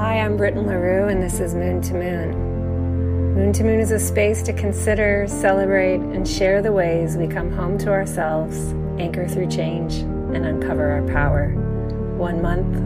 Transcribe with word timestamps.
Hi, 0.00 0.18
I'm 0.18 0.38
Britton 0.38 0.66
LaRue, 0.66 1.08
and 1.08 1.22
this 1.22 1.40
is 1.40 1.54
Moon 1.54 1.82
to 1.82 1.92
Moon. 1.92 3.34
Moon 3.34 3.52
to 3.52 3.62
Moon 3.62 3.80
is 3.80 3.90
a 3.90 3.98
space 3.98 4.40
to 4.44 4.52
consider, 4.54 5.26
celebrate, 5.28 6.00
and 6.00 6.26
share 6.26 6.62
the 6.62 6.72
ways 6.72 7.18
we 7.18 7.26
come 7.26 7.52
home 7.52 7.76
to 7.76 7.90
ourselves, 7.90 8.72
anchor 8.98 9.28
through 9.28 9.48
change, 9.48 9.96
and 9.96 10.46
uncover 10.46 10.90
our 10.90 11.06
power. 11.08 11.50
One 12.16 12.40
month, 12.40 12.80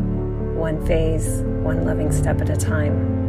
one 0.56 0.84
phase, 0.84 1.42
one 1.62 1.84
loving 1.84 2.10
step 2.10 2.40
at 2.40 2.50
a 2.50 2.56
time. 2.56 3.23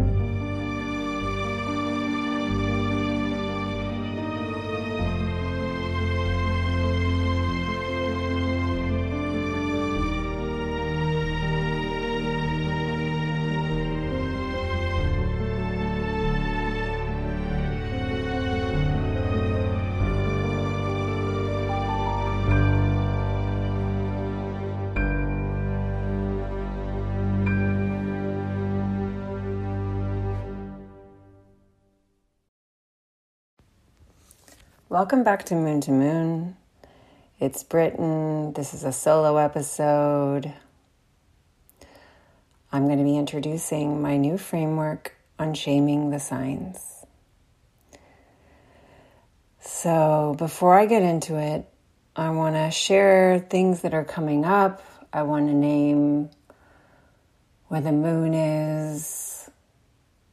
Welcome 34.96 35.26
back 35.26 35.44
to 35.48 35.56
Moon 35.56 35.82
to 35.82 35.92
Moon. 35.92 36.56
It's 37.38 37.64
Britton. 37.64 38.54
This 38.54 38.74
is 38.74 38.86
a 38.86 38.94
solo 38.94 39.36
episode. 39.36 40.54
I'm 42.72 42.86
going 42.86 43.00
to 43.00 43.04
be 43.04 43.18
introducing 43.18 44.02
my 44.02 44.16
new 44.16 44.38
framework 44.38 45.14
unshaming 45.38 46.12
the 46.12 46.20
signs. 46.22 47.06
So, 49.60 50.34
before 50.38 50.80
I 50.80 50.86
get 50.86 51.04
into 51.04 51.38
it, 51.38 51.68
I 52.16 52.30
want 52.30 52.56
to 52.56 52.72
share 52.72 53.40
things 53.40 53.82
that 53.82 53.94
are 53.94 54.06
coming 54.06 54.46
up. 54.46 54.82
I 55.12 55.24
want 55.24 55.50
to 55.50 55.54
name 55.54 56.30
where 57.68 57.82
the 57.82 57.92
moon 57.92 58.34
is, 58.34 59.50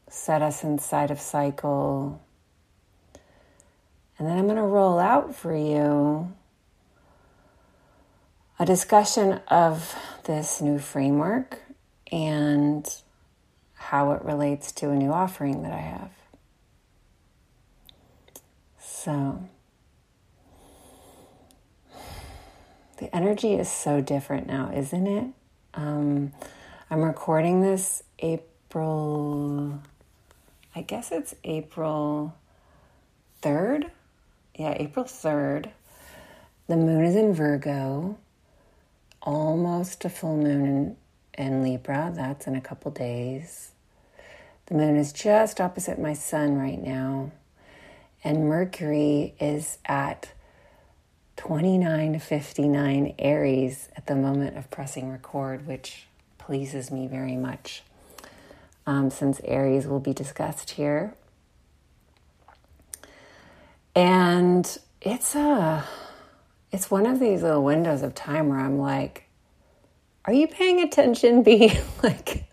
set 0.09 0.41
us 0.41 0.63
inside 0.63 1.11
of 1.11 1.19
cycle 1.19 2.23
and 4.23 4.31
then 4.31 4.39
I'm 4.39 4.45
going 4.45 4.55
to 4.55 4.63
roll 4.63 5.01
out 5.01 5.35
for 5.35 5.53
you 5.53 6.33
a 8.57 8.65
discussion 8.65 9.41
of 9.49 9.97
this 10.27 10.61
new 10.61 10.79
framework 10.79 11.59
and 12.13 12.89
how 13.75 14.13
it 14.13 14.23
relates 14.23 14.71
to 14.75 14.91
a 14.91 14.95
new 14.95 15.11
offering 15.11 15.65
that 15.65 15.73
I 15.73 15.81
have. 15.81 16.13
So, 18.79 19.43
the 22.99 23.13
energy 23.13 23.55
is 23.55 23.69
so 23.69 24.01
different 24.01 24.47
now, 24.47 24.71
isn't 24.73 25.07
it? 25.09 25.27
Um, 25.75 26.33
I'm 26.89 27.03
recording 27.03 27.61
this 27.61 28.05
April, 28.21 29.81
I 30.77 30.83
guess 30.83 31.11
it's 31.11 31.35
April 31.43 32.37
3rd 33.43 33.91
yeah, 34.55 34.75
April 34.79 35.05
3rd. 35.05 35.71
The 36.69 36.77
moon 36.77 37.05
is 37.05 37.17
in 37.17 37.35
Virgo, 37.35 38.19
almost 39.21 40.05
a 40.05 40.11
full 40.11 40.37
moon 40.37 40.97
in, 41.37 41.45
in 41.47 41.63
Libra. 41.63 42.13
That's 42.15 42.47
in 42.47 42.55
a 42.55 42.61
couple 42.61 42.91
days. 42.91 43.71
The 44.67 44.75
moon 44.75 44.97
is 44.97 45.13
just 45.13 45.61
opposite 45.61 45.99
my 45.99 46.13
sun 46.13 46.57
right 46.57 46.81
now, 46.81 47.33
and 48.23 48.49
Mercury 48.49 49.35
is 49.41 49.79
at 49.85 50.31
29 51.37 52.13
to 52.13 52.19
59 52.19 53.15
Aries 53.19 53.89
at 53.97 54.07
the 54.07 54.15
moment 54.15 54.57
of 54.57 54.71
pressing 54.71 55.11
record, 55.11 55.67
which 55.67 56.07
pleases 56.39 56.91
me 56.91 57.07
very 57.07 57.37
much. 57.37 57.83
Um, 58.87 59.11
since 59.11 59.41
Aries 59.45 59.87
will 59.87 60.01
be 60.01 60.13
discussed 60.13 60.71
here 60.71 61.15
and 63.95 64.79
it's 65.01 65.35
a 65.35 65.85
it's 66.71 66.91
one 66.91 67.07
of 67.07 67.21
these 67.21 67.43
little 67.43 67.63
windows 67.63 68.03
of 68.03 68.15
time 68.15 68.49
where 68.49 68.59
I'm 68.59 68.79
like, 68.79 69.29
are 70.25 70.33
you 70.33 70.47
paying 70.47 70.81
attention? 70.81 71.43
Be 71.43 71.79
like, 72.03 72.45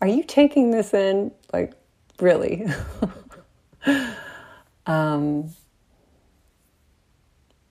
are 0.00 0.08
you 0.08 0.24
taking 0.24 0.72
this 0.72 0.92
in? 0.92 1.30
Like, 1.52 1.74
really? 2.20 2.66
um, 4.86 5.50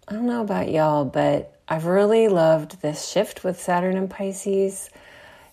I 0.08 0.14
don't 0.14 0.26
know 0.26 0.42
about 0.42 0.72
y'all, 0.72 1.04
but 1.04 1.60
I've 1.68 1.86
really 1.86 2.30
loved 2.30 2.82
this 2.82 3.10
shift 3.10 3.44
with 3.44 3.62
Saturn 3.62 3.98
and 3.98 4.10
Pisces. 4.10 4.90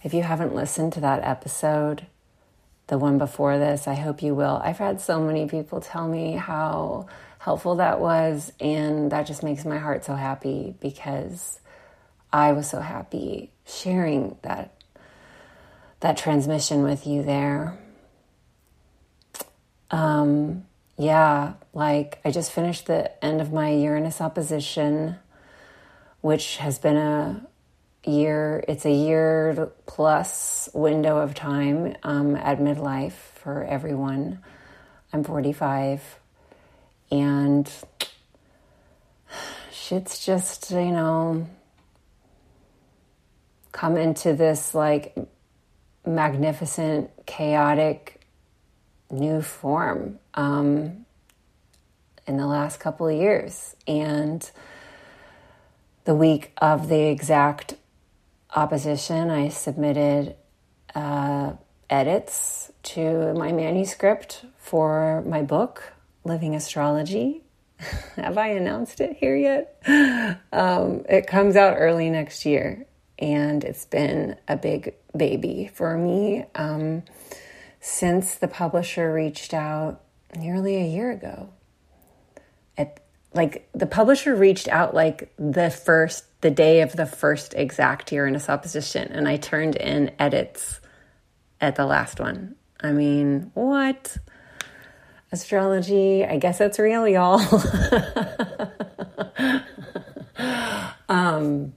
If 0.04 0.14
you 0.14 0.22
haven't 0.22 0.54
listened 0.54 0.92
to 0.92 1.00
that 1.00 1.24
episode, 1.24 2.06
the 2.86 2.98
one 2.98 3.18
before 3.18 3.58
this. 3.58 3.88
I 3.88 3.94
hope 3.94 4.22
you 4.22 4.34
will. 4.34 4.60
I've 4.62 4.78
had 4.78 5.00
so 5.00 5.20
many 5.20 5.48
people 5.48 5.80
tell 5.80 6.06
me 6.06 6.32
how 6.32 7.06
helpful 7.38 7.76
that 7.76 8.00
was, 8.00 8.52
and 8.60 9.12
that 9.12 9.26
just 9.26 9.42
makes 9.42 9.64
my 9.64 9.78
heart 9.78 10.04
so 10.04 10.14
happy 10.14 10.74
because 10.80 11.60
I 12.32 12.52
was 12.52 12.68
so 12.68 12.80
happy 12.80 13.52
sharing 13.66 14.36
that 14.42 14.74
that 16.00 16.16
transmission 16.16 16.82
with 16.82 17.06
you 17.06 17.22
there. 17.22 17.78
Um, 19.90 20.66
yeah, 20.98 21.54
like 21.72 22.18
I 22.24 22.30
just 22.30 22.52
finished 22.52 22.86
the 22.86 23.24
end 23.24 23.40
of 23.40 23.52
my 23.52 23.70
Uranus 23.70 24.20
opposition, 24.20 25.16
which 26.20 26.58
has 26.58 26.78
been 26.78 26.96
a 26.96 27.46
year, 28.06 28.64
it's 28.68 28.84
a 28.84 28.92
year 28.92 29.72
plus 29.86 30.68
window 30.72 31.18
of 31.18 31.34
time 31.34 31.96
um, 32.02 32.36
at 32.36 32.58
midlife 32.58 33.12
for 33.12 33.64
everyone. 33.64 34.40
I'm 35.12 35.24
45 35.24 36.18
and 37.10 37.70
shit's 39.72 40.24
just, 40.24 40.70
you 40.70 40.90
know, 40.90 41.46
come 43.72 43.96
into 43.96 44.32
this 44.32 44.74
like 44.74 45.16
magnificent, 46.06 47.10
chaotic 47.26 48.20
new 49.10 49.42
form 49.42 50.18
um, 50.34 51.04
in 52.26 52.36
the 52.36 52.46
last 52.46 52.80
couple 52.80 53.08
of 53.08 53.14
years. 53.14 53.76
And 53.86 54.48
the 56.04 56.14
week 56.14 56.52
of 56.58 56.88
the 56.88 57.02
exact 57.02 57.74
opposition, 58.54 59.30
I 59.30 59.48
submitted 59.48 60.36
uh, 60.94 61.54
edits 61.90 62.72
to 62.82 63.34
my 63.34 63.52
manuscript 63.52 64.44
for 64.56 65.22
my 65.26 65.42
book, 65.42 65.92
Living 66.24 66.54
Astrology. 66.54 67.42
Have 68.16 68.38
I 68.38 68.48
announced 68.48 69.00
it 69.00 69.16
here 69.16 69.36
yet? 69.36 69.80
Um, 70.52 71.04
it 71.08 71.26
comes 71.26 71.56
out 71.56 71.76
early 71.78 72.08
next 72.10 72.46
year, 72.46 72.86
and 73.18 73.64
it's 73.64 73.84
been 73.84 74.36
a 74.48 74.56
big 74.56 74.94
baby 75.16 75.70
for 75.72 75.96
me 75.96 76.44
um, 76.54 77.02
since 77.80 78.36
the 78.36 78.48
publisher 78.48 79.12
reached 79.12 79.52
out 79.52 80.00
nearly 80.36 80.76
a 80.76 80.86
year 80.86 81.10
ago. 81.10 81.50
At 82.78 83.03
like 83.34 83.68
the 83.74 83.86
publisher 83.86 84.34
reached 84.34 84.68
out 84.68 84.94
like 84.94 85.32
the 85.36 85.70
first 85.70 86.24
the 86.40 86.50
day 86.50 86.82
of 86.82 86.92
the 86.92 87.06
first 87.06 87.54
exact 87.54 88.12
Uranus 88.12 88.48
opposition, 88.48 89.10
and 89.12 89.28
I 89.28 89.36
turned 89.36 89.76
in 89.76 90.12
edits 90.18 90.80
at 91.60 91.76
the 91.76 91.86
last 91.86 92.20
one. 92.20 92.56
I 92.80 92.92
mean, 92.92 93.50
what? 93.54 94.16
Astrology, 95.32 96.24
I 96.24 96.38
guess 96.38 96.60
it's 96.60 96.78
real, 96.78 97.08
y'all. 97.08 97.40
um, 101.08 101.72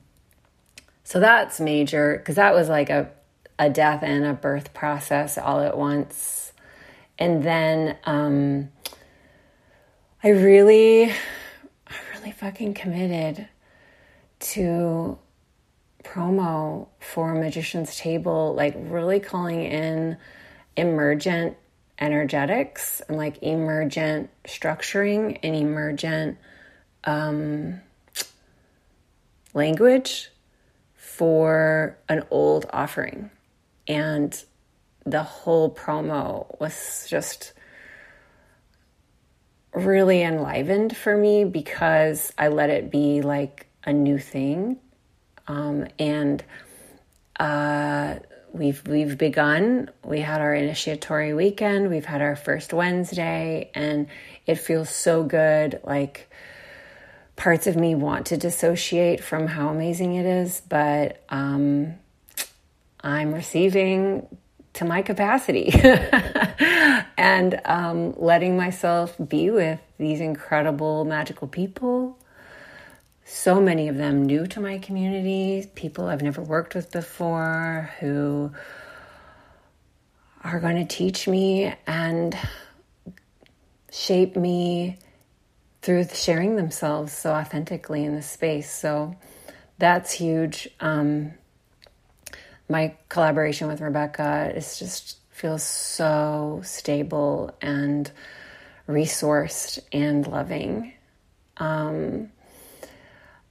so 1.03 1.19
that's 1.19 1.60
major 1.60 2.18
because 2.18 2.36
that 2.36 2.53
was 2.53 2.69
like 2.69 2.89
a, 2.89 3.10
a 3.57 3.69
death 3.69 4.03
and 4.03 4.25
a 4.25 4.33
birth 4.33 4.74
process 4.74 5.38
all 5.38 5.62
at 5.62 5.77
once. 5.77 6.51
And 7.18 7.42
then 7.42 7.98
um, 8.03 8.69
I 10.24 10.30
really, 10.30 11.12
really 12.27 12.38
fucking 12.38 12.74
committed 12.74 13.47
to 14.39 15.18
promo 16.03 16.88
for 17.00 17.33
Magician's 17.33 17.95
Table, 17.95 18.53
like 18.53 18.75
really 18.77 19.19
calling 19.19 19.63
in 19.63 20.18
emergent 20.75 21.56
energetics 22.00 23.01
and 23.07 23.18
like 23.18 23.41
emergent 23.41 24.29
structuring 24.45 25.39
and 25.41 25.56
emergent 25.56 26.38
um, 27.06 27.81
language 29.53 30.29
for 30.95 31.97
an 32.09 32.24
old 32.29 32.65
offering. 32.71 33.29
And 33.88 34.44
the 35.06 35.24
whole 35.24 35.74
promo 35.74 36.59
was 36.59 37.07
just 37.09 37.53
really 39.85 40.21
enlivened 40.21 40.95
for 40.95 41.15
me 41.15 41.45
because 41.45 42.33
I 42.38 42.50
let 42.50 42.69
it 42.69 42.91
be 42.91 43.21
like 43.21 43.68
a 43.83 43.94
new 43.94 44.18
thing. 44.18 44.77
Um, 45.47 45.88
and 45.97 46.44
uh, 47.39 48.15
we've 48.51 48.85
we've 48.88 49.18
begun. 49.18 49.89
We 50.03 50.19
had 50.19 50.41
our 50.41 50.53
initiatory 50.53 51.33
weekend. 51.33 51.89
We've 51.89 52.06
had 52.06 52.21
our 52.21 52.35
first 52.35 52.74
Wednesday, 52.74 53.71
and 53.74 54.07
it 54.45 54.56
feels 54.56 54.89
so 54.89 55.24
good. 55.24 55.79
Like 55.83 56.29
parts 57.35 57.68
of 57.68 57.75
me 57.75 57.95
want 57.95 58.25
to 58.27 58.38
dissociate 58.38 59.24
from 59.24 59.47
how 59.47 59.69
amazing 59.69 60.15
it 60.15 60.25
is, 60.25 60.62
but 60.68 61.24
um, 61.29 61.94
I'm 63.01 63.33
receiving 63.33 64.27
to 64.74 64.85
my 64.85 65.01
capacity 65.01 65.71
and 67.18 67.60
um, 67.66 68.14
letting 68.18 68.56
myself 68.56 69.16
be 69.28 69.50
with 69.50 69.80
these 69.98 70.19
incredible, 70.19 71.04
magical 71.04 71.48
people. 71.48 72.18
So 73.25 73.60
many 73.60 73.88
of 73.88 73.98
them 73.98 74.25
new 74.25 74.48
to 74.48 74.60
my 74.60 74.78
community, 74.78 75.69
people 75.75 76.08
I've 76.08 76.22
never 76.22 76.42
worked 76.42 76.75
with 76.75 76.92
before 76.92 77.92
who 78.00 78.52
are 80.44 80.60
going 80.60 80.78
to 80.78 80.86
teach 80.86 81.28
me 81.28 81.74
and 81.88 82.38
shape 83.92 84.36
me 84.36 85.00
through 85.81 86.06
sharing 86.13 86.56
themselves 86.56 87.12
so 87.13 87.31
authentically 87.31 88.06
in 88.06 88.16
this 88.16 88.30
space. 88.30 88.72
So 88.72 89.16
that's 89.78 90.12
huge. 90.12 90.70
Um, 90.80 91.34
my 92.70 92.96
collaboration 93.10 93.68
with 93.68 93.81
Rebecca 93.81 94.52
is 94.56 94.78
just 94.80 95.17
feels 95.38 95.62
so 95.62 96.62
stable 96.63 97.56
and 97.62 98.12
resourced 98.89 99.78
and 99.94 100.25
loving. 100.25 100.94
Um, 101.57 102.31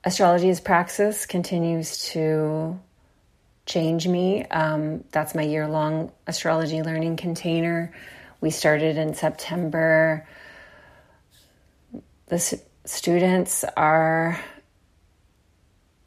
astrology 0.04 0.50
as 0.50 0.58
praxis 0.58 1.26
continues 1.26 1.98
to 2.08 2.80
change 3.66 4.08
me. 4.08 4.44
Um, 4.46 5.04
that's 5.12 5.32
my 5.36 5.42
year 5.42 5.68
long 5.68 6.10
astrology 6.26 6.82
learning 6.82 7.18
container. 7.18 7.92
We 8.40 8.50
started 8.50 8.96
in 8.96 9.14
September. 9.14 10.26
The 12.26 12.34
s- 12.34 12.62
students 12.84 13.64
are 13.76 14.40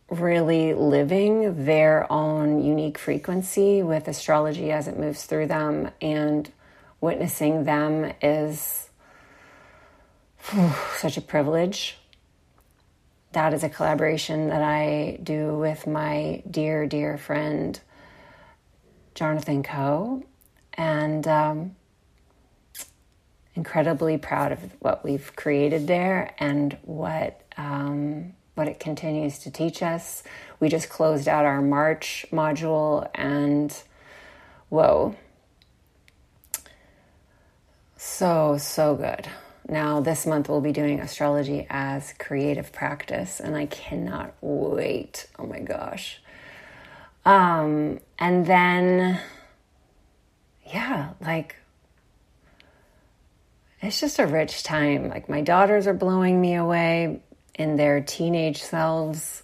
really 0.09 0.73
living 0.73 1.65
their 1.65 2.11
own 2.11 2.63
unique 2.63 2.97
frequency 2.97 3.83
with 3.83 4.07
astrology 4.07 4.71
as 4.71 4.87
it 4.87 4.97
moves 4.97 5.25
through 5.25 5.47
them 5.47 5.89
and 6.01 6.51
witnessing 7.01 7.63
them 7.63 8.11
is 8.21 8.89
whew, 10.49 10.71
such 10.97 11.17
a 11.17 11.21
privilege. 11.21 11.97
That 13.33 13.53
is 13.53 13.63
a 13.63 13.69
collaboration 13.69 14.49
that 14.49 14.63
i 14.63 15.19
do 15.21 15.57
with 15.57 15.85
my 15.85 16.41
dear 16.49 16.87
dear 16.87 17.17
friend 17.17 17.79
jonathan 19.13 19.63
coe. 19.63 20.23
And 20.73 21.27
um, 21.27 21.75
incredibly 23.53 24.17
proud 24.17 24.53
of 24.53 24.59
what 24.79 25.03
we've 25.03 25.35
created 25.35 25.87
there 25.87 26.33
and 26.39 26.77
what 26.83 27.41
um, 27.57 28.33
what 28.59 28.67
it 28.67 28.77
continues 28.77 29.39
to 29.39 29.49
teach 29.49 29.81
us. 29.81 30.21
We 30.59 30.67
just 30.67 30.89
closed 30.89 31.29
out 31.29 31.45
our 31.45 31.61
March 31.61 32.25
module, 32.29 33.09
and 33.15 33.73
whoa, 34.67 35.15
so, 37.95 38.57
so 38.57 38.95
good. 38.95 39.29
Now, 39.69 40.01
this 40.01 40.25
month 40.25 40.49
we'll 40.49 40.59
be 40.59 40.73
doing 40.73 40.99
astrology 40.99 41.67
as 41.69 42.13
creative 42.19 42.73
practice, 42.73 43.39
and 43.39 43.55
I 43.55 43.65
cannot 43.65 44.33
wait. 44.41 45.27
Oh 45.39 45.45
my 45.45 45.59
gosh. 45.59 46.21
Um, 47.23 48.01
and 48.19 48.45
then, 48.45 49.21
yeah, 50.65 51.11
like, 51.21 51.55
it's 53.81 54.01
just 54.01 54.19
a 54.19 54.27
rich 54.27 54.63
time. 54.63 55.07
Like, 55.07 55.29
my 55.29 55.39
daughters 55.39 55.87
are 55.87 55.93
blowing 55.93 56.41
me 56.41 56.55
away 56.55 57.21
in 57.59 57.75
their 57.75 57.99
teenage 57.99 58.63
selves. 58.63 59.43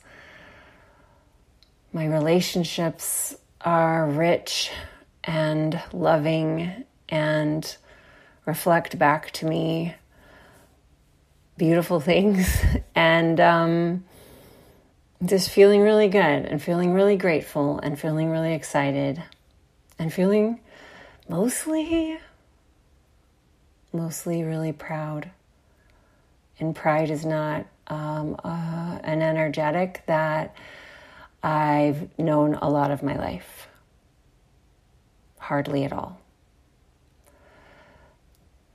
My 1.92 2.06
relationships 2.06 3.36
are 3.62 4.08
rich 4.08 4.72
and 5.26 5.80
loving 5.92 6.86
and 7.10 7.78
reflect 8.46 8.98
back 8.98 9.32
to 9.32 9.46
me 9.46 9.96
beautiful 11.58 12.00
things 12.12 12.64
and 12.96 13.40
um, 13.40 14.06
just 15.24 15.50
feeling 15.50 15.82
really 15.82 16.08
good 16.08 16.20
and 16.46 16.62
feeling 16.62 16.94
really 16.94 17.18
grateful 17.18 17.80
and 17.80 18.00
feeling 18.00 18.30
really 18.30 18.54
excited 18.54 19.22
and 20.00 20.14
feeling 20.14 20.60
mostly 21.28 22.18
mostly 23.92 24.44
really 24.44 24.74
proud 24.74 25.32
and 26.60 26.76
pride 26.76 27.10
is 27.10 27.26
not 27.26 27.66
um, 27.88 28.36
uh, 28.44 29.00
an 29.04 29.22
energetic 29.22 30.04
that 30.08 30.56
I've 31.44 32.18
known 32.18 32.56
a 32.56 32.70
lot 32.70 32.92
of 32.92 33.04
my 33.04 33.16
life. 33.16 33.68
Hardly 35.38 35.84
at 35.84 35.94
all. 35.94 36.20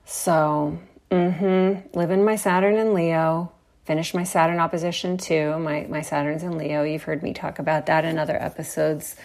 So, 0.05 0.79
mm-hmm, 1.11 1.99
living 1.99 2.25
my 2.25 2.37
Saturn 2.37 2.77
in 2.77 2.95
Leo, 2.95 3.53
finished 3.85 4.15
my 4.15 4.25
Saturn 4.25 4.61
opposition 4.61 5.17
too. 5.19 5.59
My, 5.59 5.87
my 5.89 6.03
Saturn's 6.03 6.43
in 6.43 6.59
Leo. 6.59 6.85
You've 6.85 7.03
heard 7.03 7.23
me 7.23 7.33
talk 7.33 7.59
about 7.59 7.87
that 7.87 8.05
in 8.05 8.19
other 8.19 8.41
episodes. 8.41 9.17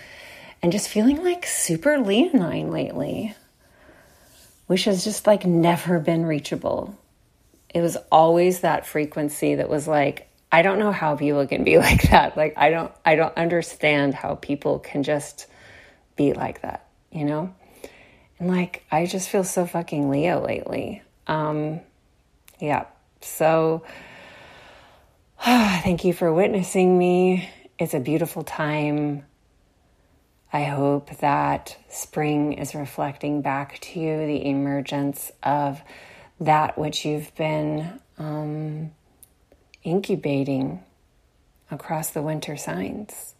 And 0.62 0.72
just 0.72 0.90
feeling 0.90 1.24
like 1.24 1.46
super 1.46 2.00
leonine 2.00 2.72
lately, 2.72 3.36
which 4.66 4.86
has 4.86 5.04
just 5.04 5.28
like 5.28 5.46
never 5.46 6.00
been 6.00 6.26
reachable 6.26 6.98
it 7.76 7.82
was 7.82 7.98
always 8.10 8.62
that 8.62 8.88
frequency 8.88 9.56
that 9.56 9.70
was 9.70 9.86
like 9.86 10.30
i 10.52 10.62
don't 10.62 10.80
know 10.80 10.94
how 10.94 11.16
people 11.16 11.46
can 11.46 11.64
be 11.64 11.78
like 11.88 12.10
that. 12.10 12.36
Like 12.36 12.54
i 12.58 12.72
don't 12.72 12.92
i 13.06 13.16
don't 13.16 13.38
understand 13.38 14.16
how 14.16 14.36
people 14.36 14.80
can 14.80 15.04
just 15.04 15.46
be 16.16 16.34
like 16.34 16.62
that 16.62 16.88
you 17.12 17.26
know? 17.26 17.54
And 18.40 18.50
like 18.50 18.84
i 18.92 19.06
just 19.06 19.30
feel 19.30 19.44
so 19.44 19.68
fucking 19.68 20.10
leo 20.10 20.44
lately. 20.44 21.04
Um 21.28 21.82
yeah. 22.60 22.86
So 23.22 23.84
thank 25.42 26.06
you 26.06 26.14
for 26.14 26.34
witnessing 26.34 26.98
me. 26.98 27.50
It's 27.78 27.94
a 27.94 28.00
beautiful 28.00 28.44
time. 28.44 29.26
I 30.54 30.64
hope 30.64 31.18
that 31.18 31.76
spring 31.90 32.54
is 32.54 32.74
reflecting 32.74 33.42
back 33.42 33.80
to 33.80 34.00
you 34.00 34.26
the 34.26 34.46
emergence 34.46 35.30
of 35.44 35.82
that 36.40 36.78
which 36.78 37.06
you've 37.06 37.34
been 37.36 38.00
um, 38.18 38.92
incubating 39.84 40.84
across 41.72 42.12
the 42.12 42.22
winter 42.22 42.58
signs. 42.58 43.36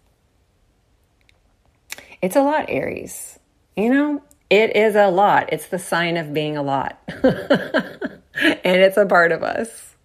It's 2.22 2.36
a 2.36 2.42
lot, 2.42 2.66
Aries. 2.70 3.40
You 3.76 3.94
know, 3.94 4.24
it 4.50 4.76
is 4.76 4.96
a 4.96 5.08
lot. 5.08 5.52
It's 5.52 5.68
the 5.68 5.80
sign 5.80 6.18
of 6.18 6.34
being 6.34 6.58
a 6.58 6.64
lot. 6.64 7.00
and 7.08 8.22
it's 8.64 8.98
a 8.98 9.06
part 9.06 9.32
of 9.32 9.44
us. 9.44 9.96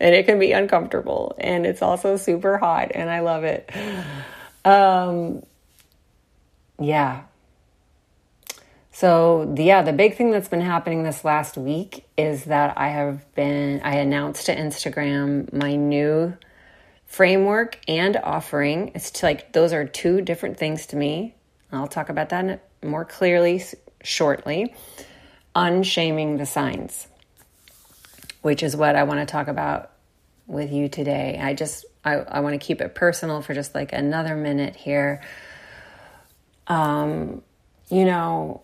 And 0.00 0.14
it 0.14 0.26
can 0.26 0.38
be 0.38 0.52
uncomfortable. 0.52 1.36
And 1.38 1.64
it's 1.64 1.82
also 1.82 2.16
super 2.16 2.58
hot. 2.58 2.90
And 2.94 3.08
I 3.08 3.20
love 3.20 3.44
it. 3.44 3.70
Um, 4.64 5.42
yeah, 6.80 7.22
so, 8.94 9.54
yeah, 9.56 9.80
the 9.80 9.94
big 9.94 10.16
thing 10.16 10.30
that's 10.30 10.48
been 10.48 10.60
happening 10.60 11.02
this 11.02 11.24
last 11.24 11.56
week 11.56 12.04
is 12.18 12.44
that 12.44 12.76
I 12.76 12.88
have 12.88 13.34
been, 13.34 13.80
I 13.82 13.96
announced 13.96 14.46
to 14.46 14.54
Instagram 14.54 15.50
my 15.50 15.76
new 15.76 16.36
framework 17.06 17.78
and 17.88 18.18
offering. 18.18 18.92
It's 18.94 19.22
like 19.22 19.54
those 19.54 19.72
are 19.72 19.86
two 19.86 20.20
different 20.20 20.58
things 20.58 20.86
to 20.88 20.96
me. 20.96 21.34
I'll 21.72 21.88
talk 21.88 22.10
about 22.10 22.28
that 22.28 22.68
more 22.82 23.06
clearly 23.06 23.62
shortly. 24.02 24.74
Unshaming 25.54 26.36
the 26.36 26.46
signs, 26.46 27.08
which 28.42 28.62
is 28.62 28.76
what 28.76 28.94
I 28.94 29.04
want 29.04 29.20
to 29.20 29.26
talk 29.26 29.48
about 29.48 29.90
with 30.46 30.70
you 30.70 30.88
today. 30.88 31.38
I 31.42 31.54
just, 31.54 31.86
I, 32.04 32.16
I 32.16 32.40
want 32.40 32.60
to 32.60 32.66
keep 32.66 32.82
it 32.82 32.94
personal 32.94 33.40
for 33.40 33.54
just 33.54 33.74
like 33.74 33.92
another 33.92 34.36
minute 34.36 34.76
here. 34.76 35.22
Um, 36.66 37.42
you 37.90 38.04
know, 38.04 38.62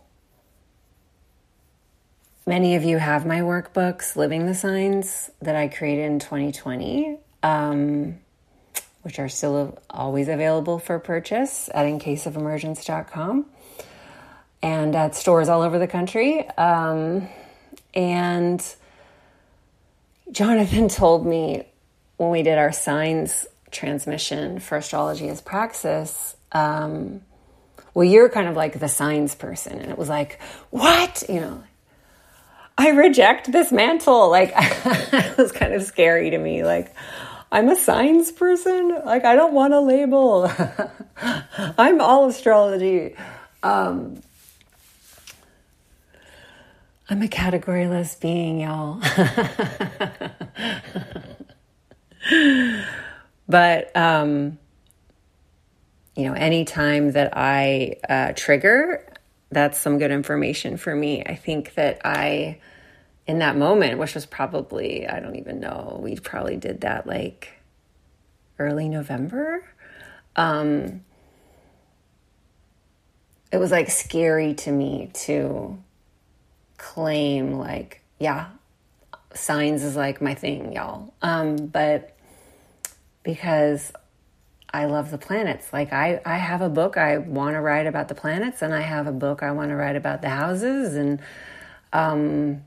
Many 2.49 2.76
of 2.76 2.83
you 2.83 2.97
have 2.97 3.26
my 3.26 3.40
workbooks, 3.40 4.17
Living 4.17 4.47
the 4.47 4.55
Signs, 4.55 5.31
that 5.43 5.55
I 5.55 5.69
created 5.69 6.07
in 6.07 6.19
2020, 6.19 7.19
um, 7.43 8.21
which 9.02 9.19
are 9.19 9.28
still 9.28 9.76
always 9.90 10.28
available 10.28 10.78
for 10.78 10.99
purchase 10.99 11.69
at 11.75 11.85
incaseofemergence.com. 11.85 13.45
and 14.62 14.97
at 14.97 15.14
stores 15.14 15.50
all 15.50 15.61
over 15.61 15.78
the 15.78 15.87
country. 15.87 16.49
Um, 16.57 17.28
and 17.93 18.64
Jonathan 20.33 20.88
told 20.88 21.26
me 21.26 21.67
when 22.17 22.31
we 22.31 22.43
did 22.43 22.57
our 22.57 22.73
signs 22.73 23.47
transmission 23.71 24.59
for 24.59 24.78
astrology 24.78 25.28
as 25.28 25.43
praxis, 25.43 26.35
um, 26.52 27.21
well, 27.93 28.05
you're 28.05 28.31
kind 28.31 28.49
of 28.49 28.57
like 28.57 28.81
the 28.81 28.88
signs 28.88 29.35
person. 29.35 29.81
And 29.81 29.90
it 29.90 29.99
was 29.99 30.09
like, 30.09 30.40
what? 30.71 31.25
You 31.28 31.40
know, 31.40 31.64
I 32.78 32.90
reject 32.90 33.50
this 33.50 33.73
mantle. 33.73 34.30
Like, 34.30 34.52
it 34.56 35.37
was 35.37 35.50
kind 35.50 35.75
of 35.75 35.82
scary 35.82 36.30
to 36.30 36.38
me. 36.38 36.62
Like, 36.62 36.94
I'm 37.50 37.68
a 37.68 37.76
signs 37.76 38.30
person. 38.30 38.97
Like, 39.04 39.25
I 39.25 39.35
don't 39.35 39.52
want 39.52 39.75
a 39.75 39.80
label. 39.80 40.49
I'm 41.20 42.00
all 42.00 42.28
astrology. 42.28 43.16
Um, 43.64 44.23
I'm 47.11 47.20
a 47.23 47.26
categoryless 47.26 48.20
being, 48.20 48.61
y'all. 48.61 49.00
but, 53.49 53.97
um, 53.97 54.58
you 56.14 56.25
know, 56.25 56.35
anytime 56.35 57.12
that 57.12 57.32
I 57.35 57.97
uh, 58.08 58.35
trigger, 58.37 59.07
that's 59.50 59.78
some 59.78 59.99
good 59.99 60.11
information 60.11 60.76
for 60.76 60.95
me. 60.95 61.23
I 61.25 61.35
think 61.35 61.75
that 61.75 62.00
I, 62.05 62.59
in 63.26 63.38
that 63.38 63.57
moment, 63.57 63.99
which 63.99 64.14
was 64.14 64.26
probably, 64.26 65.07
I 65.07 65.21
don't 65.21 65.37
even 65.37 65.61
know, 65.61 65.99
we 66.02 66.17
probably 66.17 66.57
did 66.57 66.83
that 66.83 67.07
like 67.07 67.50
early 68.59 68.88
November. 68.88 69.64
Um, 70.37 71.02
it 73.50 73.59
was 73.59 73.71
like 73.71 73.90
scary 73.90 74.55
to 74.55 74.71
me 74.71 75.11
to 75.14 75.78
claim 76.76 77.52
like, 77.52 78.02
yeah, 78.19 78.49
signs 79.35 79.83
is 79.83 79.97
like 79.97 80.21
my 80.21 80.35
thing, 80.35 80.73
y'all. 80.73 81.14
Um, 81.23 81.57
but 81.67 82.17
because 83.23 83.93
I 84.70 84.84
love 84.84 85.10
the 85.10 85.18
planets. 85.18 85.72
Like 85.72 85.92
I, 85.92 86.20
I 86.25 86.37
have 86.37 86.60
a 86.60 86.68
book 86.68 86.96
I 86.96 87.18
want 87.18 87.54
to 87.54 87.60
write 87.60 87.87
about 87.87 88.08
the 88.08 88.14
planets, 88.14 88.62
and 88.62 88.75
I 88.75 88.80
have 88.80 89.06
a 89.06 89.12
book 89.12 89.42
I 89.42 89.52
want 89.52 89.70
to 89.70 89.76
write 89.76 89.96
about 89.96 90.20
the 90.22 90.28
houses, 90.28 90.94
and 90.94 91.20
um, 91.92 92.62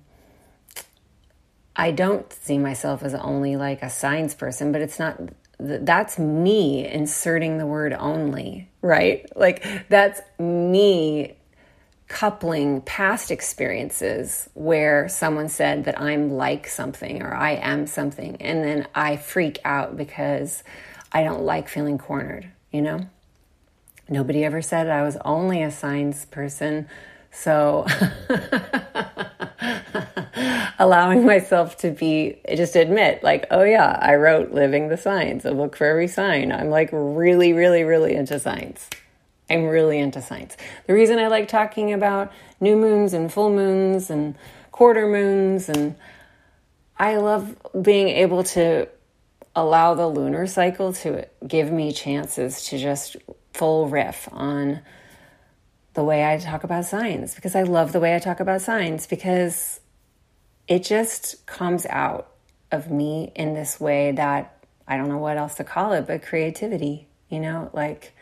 I 1.75 1.91
don't 1.91 2.31
see 2.33 2.57
myself 2.57 3.03
as 3.03 3.13
only 3.13 3.55
like 3.55 3.83
a 3.83 3.89
science 3.89 4.33
person, 4.33 4.71
but 4.71 4.81
it's 4.81 4.99
not. 4.99 5.19
That's 5.59 6.17
me 6.17 6.87
inserting 6.87 7.59
the 7.59 7.67
word 7.67 7.93
only, 7.93 8.67
right? 8.81 9.25
Like 9.35 9.87
that's 9.89 10.21
me 10.39 11.35
coupling 12.07 12.81
past 12.81 13.31
experiences 13.31 14.49
where 14.53 15.07
someone 15.07 15.47
said 15.47 15.85
that 15.85 16.01
I'm 16.01 16.31
like 16.31 16.67
something 16.67 17.21
or 17.21 17.33
I 17.33 17.51
am 17.51 17.85
something, 17.85 18.41
and 18.41 18.63
then 18.63 18.87
I 18.95 19.17
freak 19.17 19.59
out 19.63 19.95
because 19.95 20.63
I 21.11 21.23
don't 21.23 21.43
like 21.43 21.67
feeling 21.67 21.97
cornered, 21.97 22.49
you 22.71 22.81
know? 22.81 23.07
Nobody 24.09 24.43
ever 24.43 24.61
said 24.61 24.87
I 24.87 25.03
was 25.03 25.17
only 25.23 25.63
a 25.63 25.71
signs 25.71 26.25
person, 26.25 26.87
so 27.31 27.85
allowing 30.79 31.25
myself 31.25 31.77
to 31.77 31.91
be 31.91 32.41
just 32.55 32.75
admit 32.75 33.23
like 33.23 33.45
oh 33.51 33.63
yeah 33.63 33.97
i 34.01 34.15
wrote 34.15 34.51
living 34.51 34.89
the 34.89 34.97
signs 34.97 35.45
a 35.45 35.53
book 35.53 35.77
for 35.77 35.85
every 35.85 36.07
sign 36.07 36.51
i'm 36.51 36.69
like 36.69 36.89
really 36.91 37.53
really 37.53 37.83
really 37.83 38.15
into 38.15 38.39
signs 38.39 38.89
I'm 39.51 39.65
really 39.65 39.99
into 39.99 40.21
science. 40.21 40.55
The 40.87 40.93
reason 40.93 41.19
I 41.19 41.27
like 41.27 41.49
talking 41.49 41.91
about 41.91 42.31
new 42.61 42.77
moons 42.77 43.13
and 43.13 43.31
full 43.31 43.49
moons 43.49 44.09
and 44.09 44.35
quarter 44.71 45.07
moons 45.07 45.67
and 45.67 45.95
I 46.97 47.17
love 47.17 47.57
being 47.81 48.07
able 48.07 48.43
to 48.43 48.87
allow 49.55 49.93
the 49.93 50.07
lunar 50.07 50.47
cycle 50.47 50.93
to 50.93 51.27
give 51.45 51.71
me 51.71 51.91
chances 51.91 52.65
to 52.65 52.77
just 52.77 53.17
full 53.53 53.87
riff 53.87 54.29
on 54.31 54.81
the 55.93 56.03
way 56.03 56.25
I 56.25 56.37
talk 56.37 56.63
about 56.63 56.85
signs 56.85 57.35
because 57.35 57.55
I 57.55 57.63
love 57.63 57.91
the 57.91 57.99
way 57.99 58.15
I 58.15 58.19
talk 58.19 58.39
about 58.39 58.61
signs 58.61 59.07
because 59.07 59.81
it 60.67 60.83
just 60.83 61.45
comes 61.45 61.85
out 61.87 62.31
of 62.71 62.89
me 62.89 63.31
in 63.35 63.53
this 63.53 63.79
way 63.79 64.13
that 64.13 64.65
I 64.87 64.95
don't 64.95 65.09
know 65.09 65.17
what 65.17 65.37
else 65.37 65.55
to 65.55 65.65
call 65.65 65.93
it, 65.93 66.07
but 66.07 66.23
creativity, 66.23 67.07
you 67.29 67.39
know, 67.41 67.69
like 67.73 68.13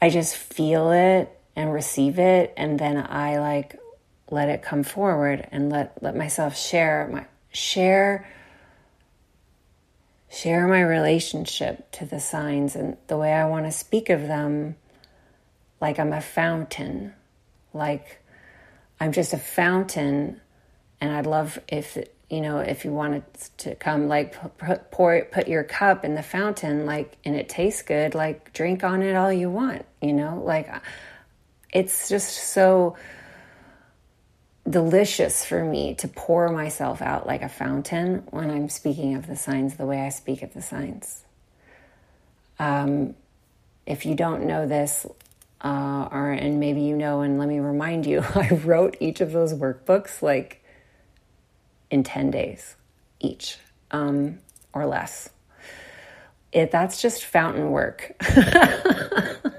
I 0.00 0.08
just 0.08 0.34
feel 0.34 0.92
it 0.92 1.30
and 1.54 1.72
receive 1.72 2.18
it 2.18 2.54
and 2.56 2.78
then 2.78 2.96
I 2.96 3.38
like 3.38 3.78
let 4.30 4.48
it 4.48 4.62
come 4.62 4.82
forward 4.82 5.46
and 5.50 5.70
let 5.70 6.02
let 6.02 6.16
myself 6.16 6.56
share 6.56 7.08
my 7.12 7.26
share 7.50 8.26
share 10.30 10.66
my 10.68 10.82
relationship 10.82 11.90
to 11.92 12.04
the 12.04 12.20
signs 12.20 12.76
and 12.76 12.96
the 13.06 13.16
way 13.16 13.32
I 13.32 13.46
want 13.46 13.66
to 13.66 13.72
speak 13.72 14.10
of 14.10 14.22
them 14.22 14.76
like 15.80 15.98
I'm 15.98 16.12
a 16.12 16.20
fountain. 16.20 17.14
Like 17.72 18.22
I'm 19.00 19.12
just 19.12 19.32
a 19.32 19.38
fountain 19.38 20.40
and 21.00 21.12
I'd 21.12 21.26
love 21.26 21.58
if 21.68 21.96
you 22.30 22.42
know, 22.42 22.58
if 22.58 22.84
you 22.84 22.92
wanted 22.92 23.22
to 23.58 23.74
come, 23.74 24.06
like 24.06 24.58
put, 24.58 24.90
pour, 24.90 25.24
put 25.24 25.48
your 25.48 25.64
cup 25.64 26.04
in 26.04 26.14
the 26.14 26.22
fountain, 26.22 26.84
like, 26.84 27.16
and 27.24 27.34
it 27.34 27.48
tastes 27.48 27.80
good, 27.80 28.14
like 28.14 28.52
drink 28.52 28.84
on 28.84 29.02
it 29.02 29.16
all 29.16 29.32
you 29.32 29.48
want, 29.48 29.86
you 30.02 30.12
know, 30.12 30.42
like 30.44 30.70
it's 31.72 32.10
just 32.10 32.52
so 32.52 32.96
delicious 34.68 35.44
for 35.44 35.64
me 35.64 35.94
to 35.94 36.08
pour 36.08 36.50
myself 36.50 37.00
out 37.00 37.26
like 37.26 37.42
a 37.42 37.48
fountain 37.48 38.24
when 38.30 38.50
I'm 38.50 38.68
speaking 38.68 39.14
of 39.14 39.26
the 39.26 39.36
signs 39.36 39.76
the 39.76 39.86
way 39.86 40.00
I 40.00 40.08
speak 40.10 40.42
of 40.42 40.52
the 40.54 40.62
signs. 40.62 41.24
Um, 42.58 43.14
if 43.86 44.04
you 44.04 44.14
don't 44.14 44.44
know 44.44 44.66
this, 44.66 45.06
uh, 45.62 46.08
or 46.10 46.32
and 46.32 46.60
maybe 46.60 46.82
you 46.82 46.96
know, 46.96 47.20
and 47.20 47.38
let 47.38 47.48
me 47.48 47.58
remind 47.58 48.06
you, 48.06 48.24
I 48.34 48.50
wrote 48.50 48.96
each 49.00 49.20
of 49.20 49.32
those 49.32 49.54
workbooks 49.54 50.22
like 50.22 50.62
in 51.90 52.02
10 52.02 52.30
days 52.30 52.76
each 53.20 53.58
um, 53.90 54.38
or 54.72 54.86
less. 54.86 55.30
It, 56.52 56.70
that's 56.70 57.00
just 57.00 57.24
fountain 57.24 57.70
work. 57.70 58.14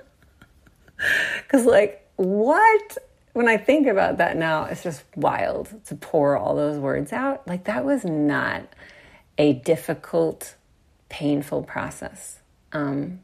Because, 1.49 1.65
like, 1.65 2.07
what? 2.15 2.97
When 3.33 3.47
I 3.47 3.57
think 3.57 3.87
about 3.87 4.17
that 4.17 4.37
now, 4.37 4.65
it's 4.65 4.83
just 4.83 5.03
wild 5.15 5.69
to 5.85 5.95
pour 5.95 6.35
all 6.35 6.55
those 6.55 6.77
words 6.77 7.13
out. 7.13 7.47
Like, 7.47 7.65
that 7.65 7.85
was 7.85 8.03
not 8.03 8.63
a 9.37 9.53
difficult, 9.53 10.55
painful 11.09 11.63
process. 11.63 12.39
Um, 12.73 13.21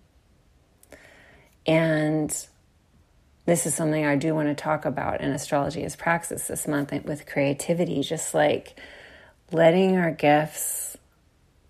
and 1.66 2.30
this 3.46 3.66
is 3.66 3.76
something 3.76 4.06
I 4.06 4.16
do 4.16 4.34
want 4.34 4.48
to 4.48 4.56
talk 4.56 4.86
about 4.86 5.22
in 5.22 5.32
astrology 5.32 5.84
as 5.84 5.96
praxis 5.96 6.48
this 6.48 6.68
month 6.68 6.92
with 7.06 7.26
creativity, 7.26 8.02
just 8.02 8.34
like 8.34 8.80
letting 9.52 9.98
our 9.98 10.12
gifts 10.12 10.98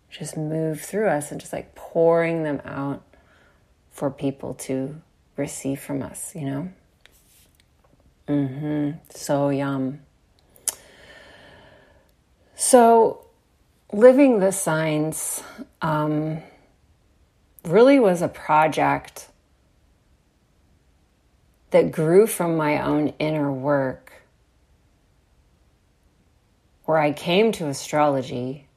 just 0.09 0.37
move 0.37 0.81
through 0.81 1.07
us 1.07 1.31
and 1.31 1.39
just 1.39 1.51
like 1.51 1.75
pouring 1.75 2.43
them 2.43 2.61
out 2.63 3.03
for 3.91 4.09
people 4.09 4.53
to 4.53 5.01
receive 5.35 5.79
from 5.79 6.01
us, 6.01 6.33
you 6.35 6.45
know? 6.45 6.69
Mm-hmm. 8.27 8.91
So 9.09 9.49
yum. 9.49 10.01
So, 12.55 13.25
living 13.91 14.39
the 14.39 14.51
signs 14.51 15.43
um, 15.81 16.39
really 17.65 17.99
was 17.99 18.21
a 18.21 18.27
project 18.27 19.29
that 21.71 21.91
grew 21.91 22.25
from 22.25 22.55
my 22.55 22.81
own 22.81 23.09
inner 23.19 23.51
work 23.51 24.13
where 26.85 26.97
I 26.97 27.11
came 27.11 27.51
to 27.53 27.67
astrology 27.67 28.67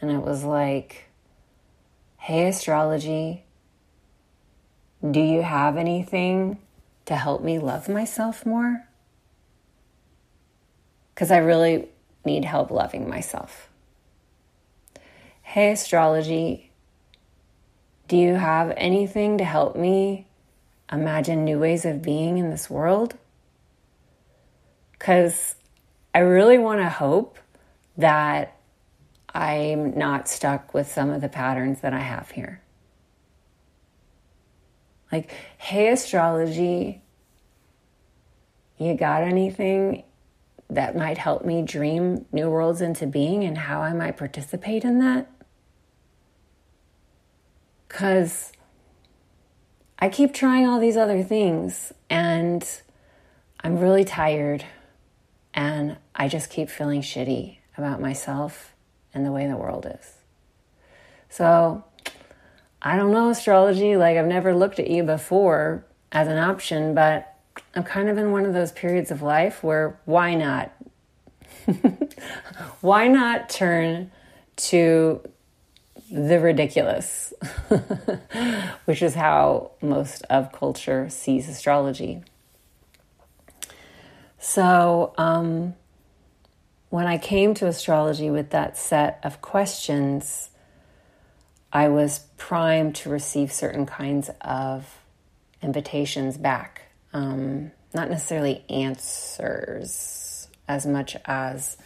and 0.00 0.10
it 0.10 0.22
was 0.22 0.44
like, 0.44 1.08
hey, 2.16 2.48
astrology, 2.48 3.44
do 5.08 5.20
you 5.20 5.42
have 5.42 5.76
anything 5.76 6.58
to 7.06 7.16
help 7.16 7.42
me 7.42 7.58
love 7.58 7.88
myself 7.88 8.44
more? 8.44 8.86
Because 11.14 11.30
I 11.30 11.38
really 11.38 11.88
need 12.24 12.44
help 12.44 12.70
loving 12.70 13.08
myself. 13.08 13.68
Hey, 15.42 15.72
astrology, 15.72 16.70
do 18.08 18.16
you 18.16 18.34
have 18.34 18.72
anything 18.76 19.38
to 19.38 19.44
help 19.44 19.76
me 19.76 20.26
imagine 20.92 21.44
new 21.44 21.58
ways 21.58 21.84
of 21.84 22.02
being 22.02 22.38
in 22.38 22.50
this 22.50 22.68
world? 22.68 23.16
Because 24.92 25.54
I 26.14 26.20
really 26.20 26.58
want 26.58 26.80
to 26.80 26.88
hope 26.88 27.38
that 27.96 28.56
I'm 29.32 29.96
not 29.96 30.28
stuck 30.28 30.74
with 30.74 30.90
some 30.90 31.10
of 31.10 31.20
the 31.20 31.28
patterns 31.28 31.80
that 31.80 31.92
I 31.92 32.00
have 32.00 32.30
here. 32.30 32.60
Like, 35.12 35.32
hey, 35.58 35.88
astrology, 35.88 37.02
you 38.78 38.94
got 38.94 39.22
anything 39.22 40.04
that 40.68 40.96
might 40.96 41.18
help 41.18 41.44
me 41.44 41.62
dream 41.62 42.26
new 42.32 42.50
worlds 42.50 42.80
into 42.80 43.06
being 43.06 43.44
and 43.44 43.56
how 43.56 43.80
I 43.82 43.92
might 43.92 44.16
participate 44.16 44.84
in 44.84 44.98
that? 44.98 45.30
Because 47.88 48.52
I 49.98 50.08
keep 50.08 50.34
trying 50.34 50.66
all 50.66 50.80
these 50.80 50.96
other 50.96 51.22
things 51.22 51.92
and 52.10 52.68
I'm 53.60 53.78
really 53.78 54.04
tired 54.04 54.64
and 55.54 55.96
I 56.14 56.28
just 56.28 56.50
keep 56.50 56.68
feeling 56.68 57.00
shitty 57.00 57.58
about 57.78 58.00
myself 58.00 58.74
and 59.14 59.24
the 59.24 59.32
way 59.32 59.46
the 59.46 59.56
world 59.56 59.86
is. 59.86 60.14
So, 61.28 61.84
I 62.86 62.94
don't 62.94 63.10
know 63.10 63.30
astrology, 63.30 63.96
like 63.96 64.16
I've 64.16 64.26
never 64.26 64.54
looked 64.54 64.78
at 64.78 64.88
you 64.88 65.02
before 65.02 65.84
as 66.12 66.28
an 66.28 66.38
option, 66.38 66.94
but 66.94 67.34
I'm 67.74 67.82
kind 67.82 68.08
of 68.08 68.16
in 68.16 68.30
one 68.30 68.46
of 68.46 68.52
those 68.52 68.70
periods 68.70 69.10
of 69.10 69.22
life 69.22 69.64
where 69.64 69.98
why 70.04 70.36
not? 70.36 70.70
why 72.80 73.08
not 73.08 73.48
turn 73.48 74.12
to 74.68 75.20
the 76.12 76.38
ridiculous, 76.38 77.34
which 78.84 79.02
is 79.02 79.16
how 79.16 79.72
most 79.82 80.22
of 80.30 80.52
culture 80.52 81.10
sees 81.10 81.48
astrology. 81.48 82.22
So, 84.38 85.12
um, 85.18 85.74
when 86.90 87.08
I 87.08 87.18
came 87.18 87.52
to 87.54 87.66
astrology 87.66 88.30
with 88.30 88.50
that 88.50 88.76
set 88.78 89.18
of 89.24 89.42
questions, 89.42 90.50
I 91.76 91.90
was 91.90 92.20
primed 92.38 92.94
to 92.94 93.10
receive 93.10 93.52
certain 93.52 93.84
kinds 93.84 94.30
of 94.40 94.98
invitations 95.60 96.38
back. 96.38 96.80
Um, 97.12 97.70
not 97.92 98.08
necessarily 98.08 98.64
answers 98.70 100.48
as 100.66 100.86
much 100.86 101.18
as 101.26 101.76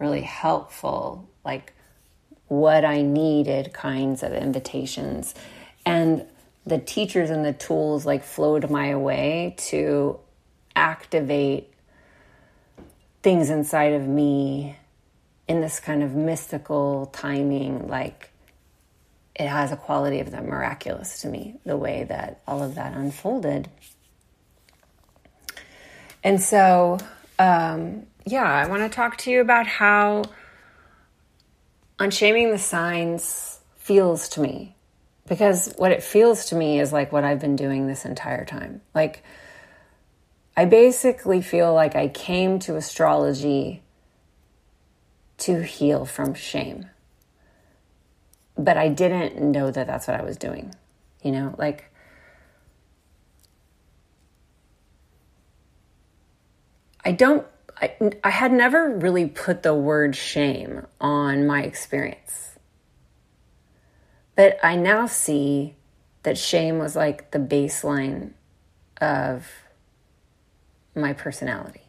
really 0.00 0.22
helpful, 0.22 1.28
like 1.44 1.74
what 2.48 2.84
I 2.84 3.02
needed 3.02 3.72
kinds 3.72 4.24
of 4.24 4.32
invitations. 4.32 5.32
And 5.86 6.26
the 6.66 6.78
teachers 6.78 7.30
and 7.30 7.44
the 7.44 7.52
tools 7.52 8.04
like 8.04 8.24
flowed 8.24 8.68
my 8.68 8.96
way 8.96 9.54
to 9.68 10.18
activate 10.74 11.72
things 13.22 13.48
inside 13.48 13.92
of 13.92 14.08
me 14.08 14.76
in 15.46 15.60
this 15.60 15.78
kind 15.78 16.02
of 16.02 16.16
mystical 16.16 17.06
timing, 17.12 17.86
like 17.86 18.29
it 19.40 19.48
has 19.48 19.72
a 19.72 19.76
quality 19.76 20.20
of 20.20 20.30
the 20.30 20.42
miraculous 20.42 21.22
to 21.22 21.28
me, 21.28 21.54
the 21.64 21.76
way 21.76 22.04
that 22.04 22.42
all 22.46 22.62
of 22.62 22.74
that 22.74 22.92
unfolded. 22.92 23.70
And 26.22 26.42
so, 26.42 26.98
um, 27.38 28.06
yeah, 28.26 28.44
I 28.44 28.68
want 28.68 28.82
to 28.82 28.94
talk 28.94 29.16
to 29.18 29.30
you 29.30 29.40
about 29.40 29.66
how 29.66 30.24
unshaming 31.98 32.50
the 32.50 32.58
signs 32.58 33.60
feels 33.78 34.28
to 34.30 34.42
me. 34.42 34.76
Because 35.26 35.72
what 35.78 35.90
it 35.90 36.02
feels 36.02 36.44
to 36.46 36.54
me 36.54 36.78
is 36.78 36.92
like 36.92 37.10
what 37.10 37.24
I've 37.24 37.40
been 37.40 37.56
doing 37.56 37.86
this 37.86 38.04
entire 38.04 38.44
time. 38.44 38.82
Like, 38.94 39.24
I 40.54 40.66
basically 40.66 41.40
feel 41.40 41.72
like 41.72 41.96
I 41.96 42.08
came 42.08 42.58
to 42.60 42.76
astrology 42.76 43.82
to 45.38 45.62
heal 45.62 46.04
from 46.04 46.34
shame 46.34 46.90
but 48.64 48.76
I 48.76 48.88
didn't 48.88 49.40
know 49.40 49.70
that 49.70 49.86
that's 49.86 50.06
what 50.06 50.18
I 50.18 50.22
was 50.22 50.36
doing. 50.36 50.74
You 51.22 51.32
know, 51.32 51.54
like 51.58 51.90
I 57.04 57.12
don't 57.12 57.46
I, 57.80 57.94
I 58.22 58.30
had 58.30 58.52
never 58.52 58.90
really 58.90 59.26
put 59.26 59.62
the 59.62 59.74
word 59.74 60.14
shame 60.14 60.86
on 61.00 61.46
my 61.46 61.62
experience. 61.62 62.58
But 64.36 64.58
I 64.62 64.76
now 64.76 65.06
see 65.06 65.74
that 66.22 66.36
shame 66.36 66.78
was 66.78 66.94
like 66.94 67.30
the 67.30 67.38
baseline 67.38 68.32
of 69.00 69.46
my 70.94 71.12
personality. 71.12 71.82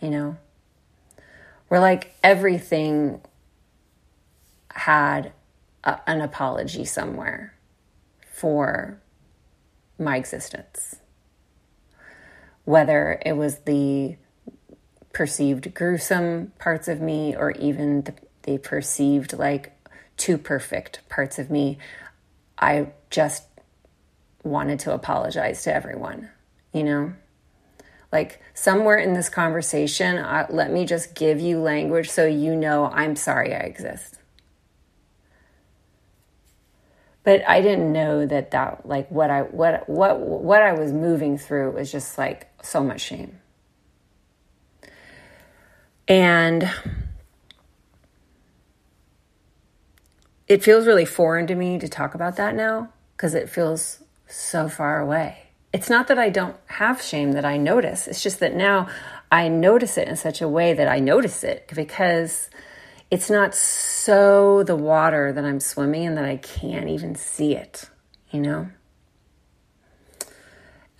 You 0.00 0.10
know? 0.10 0.36
Where 1.68 1.80
like 1.80 2.14
everything 2.22 3.20
had 4.76 5.32
a, 5.84 5.98
an 6.06 6.20
apology 6.20 6.84
somewhere 6.84 7.54
for 8.30 9.00
my 9.98 10.16
existence. 10.16 10.96
Whether 12.64 13.20
it 13.24 13.32
was 13.32 13.60
the 13.60 14.16
perceived 15.12 15.72
gruesome 15.72 16.52
parts 16.58 16.88
of 16.88 17.00
me 17.00 17.34
or 17.34 17.52
even 17.52 18.02
the, 18.02 18.14
the 18.42 18.58
perceived 18.58 19.32
like 19.32 19.72
too 20.16 20.36
perfect 20.36 21.00
parts 21.08 21.38
of 21.38 21.50
me, 21.50 21.78
I 22.58 22.88
just 23.08 23.44
wanted 24.42 24.78
to 24.80 24.92
apologize 24.92 25.62
to 25.64 25.74
everyone, 25.74 26.30
you 26.72 26.84
know? 26.84 27.14
Like 28.12 28.40
somewhere 28.52 28.98
in 28.98 29.14
this 29.14 29.28
conversation, 29.28 30.18
uh, 30.18 30.46
let 30.50 30.70
me 30.70 30.84
just 30.84 31.14
give 31.14 31.40
you 31.40 31.58
language 31.60 32.10
so 32.10 32.26
you 32.26 32.54
know 32.54 32.86
I'm 32.86 33.16
sorry 33.16 33.54
I 33.54 33.60
exist. 33.60 34.18
But 37.26 37.42
I 37.48 37.60
didn't 37.60 37.92
know 37.92 38.24
that 38.24 38.52
that 38.52 38.86
like 38.86 39.10
what 39.10 39.32
I 39.32 39.42
what 39.42 39.88
what 39.88 40.20
what 40.20 40.62
I 40.62 40.74
was 40.74 40.92
moving 40.92 41.36
through 41.36 41.72
was 41.72 41.90
just 41.90 42.16
like 42.16 42.48
so 42.62 42.84
much 42.84 43.00
shame. 43.00 43.40
And 46.06 46.70
it 50.46 50.62
feels 50.62 50.86
really 50.86 51.04
foreign 51.04 51.48
to 51.48 51.56
me 51.56 51.80
to 51.80 51.88
talk 51.88 52.14
about 52.14 52.36
that 52.36 52.54
now 52.54 52.90
because 53.16 53.34
it 53.34 53.50
feels 53.50 54.04
so 54.28 54.68
far 54.68 55.00
away. 55.00 55.48
It's 55.72 55.90
not 55.90 56.06
that 56.06 56.20
I 56.20 56.30
don't 56.30 56.56
have 56.66 57.02
shame 57.02 57.32
that 57.32 57.44
I 57.44 57.56
notice. 57.56 58.06
It's 58.06 58.22
just 58.22 58.38
that 58.38 58.54
now 58.54 58.86
I 59.32 59.48
notice 59.48 59.98
it 59.98 60.06
in 60.06 60.14
such 60.14 60.40
a 60.40 60.46
way 60.46 60.74
that 60.74 60.86
I 60.86 61.00
notice 61.00 61.42
it 61.42 61.68
because 61.74 62.50
it's 63.10 63.30
not 63.30 63.54
so 63.54 64.62
the 64.62 64.76
water 64.76 65.32
that 65.32 65.44
I'm 65.44 65.60
swimming 65.60 66.04
in 66.04 66.14
that 66.16 66.24
I 66.24 66.36
can't 66.36 66.88
even 66.88 67.14
see 67.14 67.54
it, 67.54 67.88
you 68.30 68.40
know? 68.40 68.68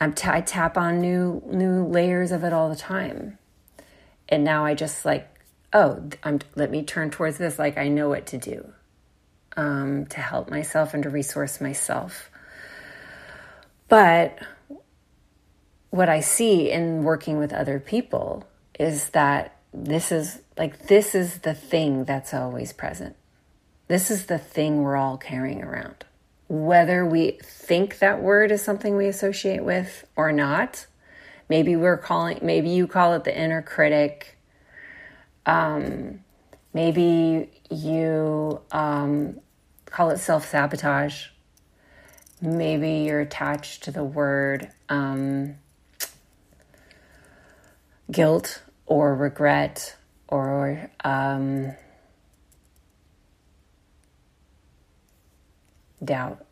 I'm 0.01 0.13
t- 0.13 0.29
I 0.29 0.41
tap 0.41 0.77
on 0.77 1.01
new 1.01 1.43
new 1.47 1.85
layers 1.87 2.31
of 2.31 2.45
it 2.45 2.53
all 2.53 2.69
the 2.69 2.77
time. 2.77 3.39
And 4.29 4.45
now 4.45 4.65
I 4.65 4.75
just 4.75 5.05
like, 5.05 5.29
oh, 5.73 6.11
I'm, 6.23 6.41
let 6.55 6.71
me 6.71 6.83
turn 6.83 7.11
towards 7.11 7.39
this 7.39 7.59
like 7.59 7.79
I 7.79 7.89
know 7.89 8.09
what 8.09 8.27
to 8.27 8.39
do 8.39 8.73
um, 9.57 10.07
to 10.07 10.21
help 10.21 10.51
myself 10.51 10.95
and 10.95 11.03
to 11.05 11.11
resource 11.11 11.61
myself. 11.61 12.31
But 13.89 14.39
what 15.91 16.09
I 16.09 16.21
see 16.21 16.71
in 16.71 17.05
working 17.05 17.39
with 17.39 17.53
other 17.53 17.81
people 17.81 18.45
is 18.79 19.11
that 19.11 19.59
this 19.73 20.13
is 20.13 20.41
like 20.57 20.87
this 20.87 21.15
is 21.15 21.41
the 21.41 21.55
thing 21.55 22.05
that's 22.05 22.33
always 22.33 22.73
present. 22.73 23.17
This 23.89 24.11
is 24.11 24.27
the 24.27 24.39
thing 24.39 24.83
we're 24.83 24.97
all 24.97 25.17
carrying 25.17 25.63
around. 25.63 26.05
Whether 26.49 27.05
we 27.05 27.39
think 27.43 27.99
that 27.99 28.23
word 28.23 28.51
is 28.51 28.63
something 28.63 28.97
we 28.97 29.07
associate 29.07 29.65
with 29.65 30.07
or 30.17 30.33
not, 30.33 30.87
maybe 31.49 31.77
we're 31.77 31.99
calling 31.99 32.39
maybe 32.43 32.71
you 32.71 32.87
call 32.87 33.15
it 33.15 33.25
the 33.25 33.37
inner 33.37 33.63
critic. 33.63 34.39
Um, 35.45 36.21
maybe 36.73 37.51
you 37.71 38.61
um, 38.73 39.41
call 39.87 40.11
it 40.11 40.19
self 40.19 40.49
sabotage. 40.49 41.27
Maybe 42.41 42.99
you're 42.99 43.21
attached 43.21 43.85
to 43.85 43.91
the 43.91 44.05
word 44.05 44.71
um, 44.89 45.57
guilt 48.11 48.63
or 48.87 49.15
regret 49.15 49.96
or 50.29 50.91
um, 51.05 51.73
doubt, 56.05 56.45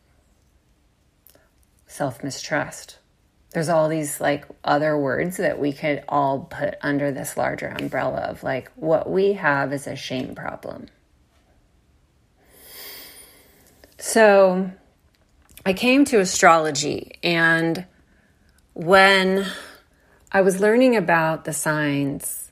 self 1.87 2.23
mistrust. 2.23 2.99
There's 3.53 3.69
all 3.69 3.89
these 3.89 4.21
like 4.21 4.47
other 4.65 4.99
words 4.99 5.37
that 5.37 5.59
we 5.61 5.73
could 5.73 6.03
all 6.09 6.41
put 6.41 6.75
under 6.83 7.13
this 7.13 7.37
larger 7.37 7.69
umbrella 7.69 8.23
of 8.23 8.43
like 8.43 8.71
what 8.75 9.09
we 9.09 9.35
have 9.35 9.73
is 9.73 9.87
a 9.87 9.95
shame 9.95 10.35
problem. 10.35 10.87
So 13.99 14.71
I 15.65 15.73
came 15.73 16.05
to 16.07 16.19
astrology, 16.19 17.13
and 17.23 17.87
when 18.75 19.47
I 20.33 20.41
was 20.43 20.61
learning 20.61 20.97
about 20.97 21.45
the 21.45 21.53
signs. 21.53 22.44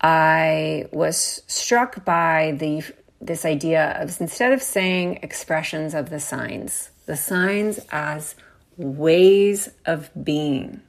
I 0.00 0.86
was 0.92 1.42
struck 1.46 2.04
by 2.04 2.56
the 2.58 2.84
this 3.20 3.44
idea 3.44 3.98
of 4.00 4.20
instead 4.20 4.52
of 4.52 4.62
saying 4.62 5.20
expressions 5.22 5.94
of 5.94 6.10
the 6.10 6.20
signs, 6.20 6.90
the 7.06 7.16
signs 7.16 7.80
as 7.90 8.34
ways 8.76 9.70
of 9.86 10.10
being. 10.22 10.82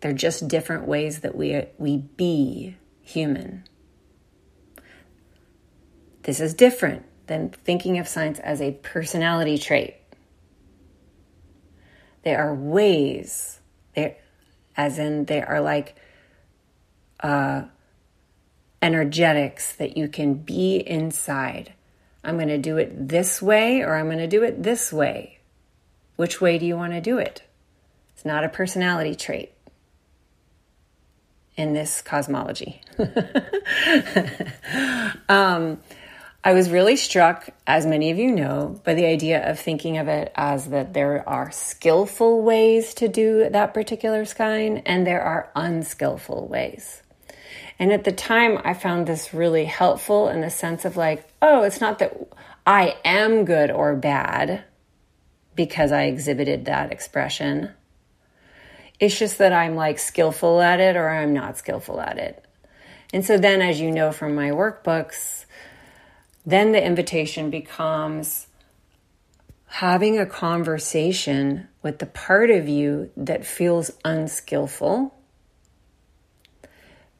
They're 0.00 0.12
just 0.12 0.48
different 0.48 0.86
ways 0.86 1.20
that 1.20 1.34
we 1.34 1.66
we 1.76 1.98
be 1.98 2.76
human. 3.02 3.64
This 6.22 6.40
is 6.40 6.54
different 6.54 7.04
than 7.26 7.50
thinking 7.50 7.98
of 7.98 8.08
signs 8.08 8.38
as 8.38 8.60
a 8.60 8.72
personality 8.72 9.58
trait. 9.58 9.94
They 12.22 12.34
are 12.34 12.54
ways, 12.54 13.60
they 13.94 14.16
as 14.76 14.98
in 14.98 15.26
they 15.26 15.42
are 15.42 15.60
like 15.60 15.96
uh, 17.20 17.62
energetics 18.80 19.74
that 19.76 19.96
you 19.96 20.08
can 20.08 20.34
be 20.34 20.76
inside. 20.76 21.72
I'm 22.22 22.36
going 22.36 22.48
to 22.48 22.58
do 22.58 22.76
it 22.76 23.08
this 23.08 23.40
way 23.40 23.82
or 23.82 23.96
I'm 23.96 24.06
going 24.06 24.18
to 24.18 24.26
do 24.26 24.42
it 24.42 24.62
this 24.62 24.92
way. 24.92 25.38
Which 26.16 26.40
way 26.40 26.58
do 26.58 26.66
you 26.66 26.76
want 26.76 26.92
to 26.92 27.00
do 27.00 27.18
it? 27.18 27.42
It's 28.14 28.24
not 28.24 28.44
a 28.44 28.48
personality 28.48 29.14
trait 29.14 29.52
in 31.56 31.72
this 31.72 32.02
cosmology. 32.02 32.80
um, 35.28 35.78
I 36.44 36.52
was 36.54 36.70
really 36.70 36.96
struck, 36.96 37.50
as 37.66 37.84
many 37.84 38.10
of 38.10 38.18
you 38.18 38.30
know, 38.30 38.80
by 38.84 38.94
the 38.94 39.06
idea 39.06 39.48
of 39.50 39.58
thinking 39.58 39.98
of 39.98 40.06
it 40.08 40.32
as 40.36 40.68
that 40.68 40.94
there 40.94 41.28
are 41.28 41.50
skillful 41.50 42.42
ways 42.42 42.94
to 42.94 43.08
do 43.08 43.48
that 43.50 43.74
particular 43.74 44.24
sign 44.24 44.78
and 44.86 45.06
there 45.06 45.20
are 45.20 45.50
unskillful 45.56 46.46
ways. 46.48 47.02
And 47.78 47.92
at 47.92 48.04
the 48.04 48.12
time, 48.12 48.60
I 48.64 48.74
found 48.74 49.06
this 49.06 49.32
really 49.32 49.64
helpful 49.64 50.28
in 50.28 50.40
the 50.40 50.50
sense 50.50 50.84
of 50.84 50.96
like, 50.96 51.28
oh, 51.40 51.62
it's 51.62 51.80
not 51.80 52.00
that 52.00 52.16
I 52.66 52.96
am 53.04 53.44
good 53.44 53.70
or 53.70 53.94
bad 53.94 54.64
because 55.54 55.92
I 55.92 56.04
exhibited 56.04 56.64
that 56.64 56.92
expression. 56.92 57.70
It's 58.98 59.18
just 59.18 59.38
that 59.38 59.52
I'm 59.52 59.76
like 59.76 59.98
skillful 59.98 60.60
at 60.60 60.80
it 60.80 60.96
or 60.96 61.08
I'm 61.08 61.32
not 61.32 61.56
skillful 61.56 62.00
at 62.00 62.18
it. 62.18 62.44
And 63.12 63.24
so 63.24 63.38
then, 63.38 63.62
as 63.62 63.80
you 63.80 63.90
know 63.90 64.12
from 64.12 64.34
my 64.34 64.50
workbooks, 64.50 65.46
then 66.44 66.72
the 66.72 66.84
invitation 66.84 67.50
becomes 67.50 68.48
having 69.66 70.18
a 70.18 70.26
conversation 70.26 71.68
with 71.82 71.98
the 71.98 72.06
part 72.06 72.50
of 72.50 72.68
you 72.68 73.10
that 73.16 73.46
feels 73.46 73.90
unskillful 74.04 75.14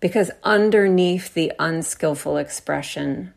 because 0.01 0.31
underneath 0.43 1.35
the 1.35 1.53
unskillful 1.59 2.37
expression 2.37 3.35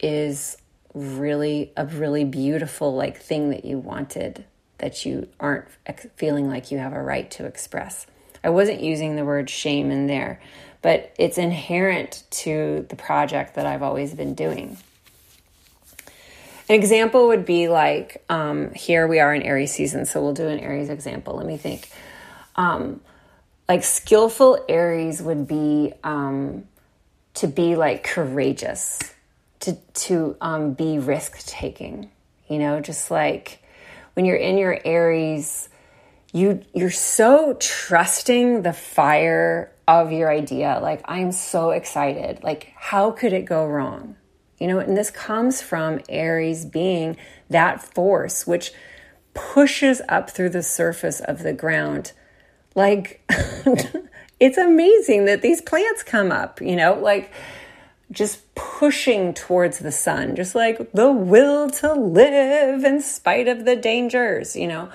is 0.00 0.56
really 0.94 1.72
a 1.76 1.84
really 1.84 2.24
beautiful 2.24 2.94
like 2.94 3.20
thing 3.20 3.50
that 3.50 3.64
you 3.64 3.78
wanted 3.78 4.44
that 4.78 5.04
you 5.04 5.28
aren't 5.40 5.66
feeling 6.16 6.48
like 6.48 6.70
you 6.70 6.78
have 6.78 6.92
a 6.92 7.02
right 7.02 7.30
to 7.30 7.46
express. 7.46 8.06
I 8.44 8.50
wasn't 8.50 8.80
using 8.82 9.16
the 9.16 9.24
word 9.24 9.48
shame 9.48 9.90
in 9.90 10.06
there, 10.06 10.40
but 10.82 11.14
it's 11.18 11.38
inherent 11.38 12.22
to 12.30 12.86
the 12.88 12.96
project 12.96 13.54
that 13.54 13.66
I've 13.66 13.82
always 13.82 14.14
been 14.14 14.34
doing. 14.34 14.76
An 16.68 16.74
example 16.74 17.28
would 17.28 17.46
be 17.46 17.68
like 17.68 18.24
um, 18.28 18.72
here 18.74 19.06
we 19.06 19.18
are 19.18 19.34
in 19.34 19.42
Aries 19.42 19.72
season, 19.72 20.04
so 20.04 20.20
we'll 20.20 20.34
do 20.34 20.48
an 20.48 20.60
Aries 20.60 20.88
example. 20.88 21.36
Let 21.36 21.46
me 21.46 21.56
think. 21.56 21.88
Um, 22.56 23.00
like 23.68 23.82
skillful 23.82 24.64
Aries 24.68 25.20
would 25.20 25.46
be 25.48 25.92
um, 26.04 26.64
to 27.34 27.48
be 27.48 27.76
like 27.76 28.04
courageous, 28.04 29.00
to 29.60 29.74
to 29.94 30.36
um, 30.40 30.74
be 30.74 30.98
risk 30.98 31.44
taking. 31.46 32.10
You 32.48 32.58
know, 32.58 32.80
just 32.80 33.10
like 33.10 33.62
when 34.14 34.24
you're 34.24 34.36
in 34.36 34.56
your 34.56 34.78
Aries, 34.84 35.68
you 36.32 36.62
you're 36.74 36.90
so 36.90 37.56
trusting 37.58 38.62
the 38.62 38.72
fire 38.72 39.72
of 39.88 40.12
your 40.12 40.30
idea. 40.30 40.78
Like 40.80 41.02
I'm 41.04 41.32
so 41.32 41.70
excited. 41.70 42.42
Like 42.42 42.72
how 42.76 43.10
could 43.10 43.32
it 43.32 43.44
go 43.44 43.66
wrong? 43.66 44.16
You 44.58 44.68
know, 44.68 44.78
and 44.78 44.96
this 44.96 45.10
comes 45.10 45.60
from 45.60 46.00
Aries 46.08 46.64
being 46.64 47.16
that 47.50 47.82
force 47.82 48.46
which 48.46 48.72
pushes 49.34 50.00
up 50.08 50.30
through 50.30 50.48
the 50.48 50.62
surface 50.62 51.20
of 51.20 51.42
the 51.42 51.52
ground 51.52 52.12
like, 52.76 53.24
it's 54.40 54.58
amazing 54.58 55.24
that 55.24 55.42
these 55.42 55.60
plants 55.60 56.04
come 56.04 56.30
up, 56.30 56.60
you 56.60 56.76
know, 56.76 56.94
like 56.94 57.32
just 58.12 58.54
pushing 58.54 59.34
towards 59.34 59.80
the 59.80 59.90
sun, 59.90 60.36
just 60.36 60.54
like 60.54 60.92
the 60.92 61.10
will 61.10 61.68
to 61.70 61.92
live 61.94 62.84
in 62.84 63.00
spite 63.00 63.48
of 63.48 63.64
the 63.64 63.74
dangers, 63.74 64.54
you 64.54 64.68
know. 64.68 64.90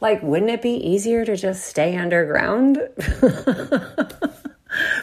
Like, 0.00 0.22
wouldn't 0.22 0.50
it 0.50 0.62
be 0.62 0.74
easier 0.74 1.24
to 1.24 1.36
just 1.36 1.64
stay 1.64 1.96
underground? 1.96 2.78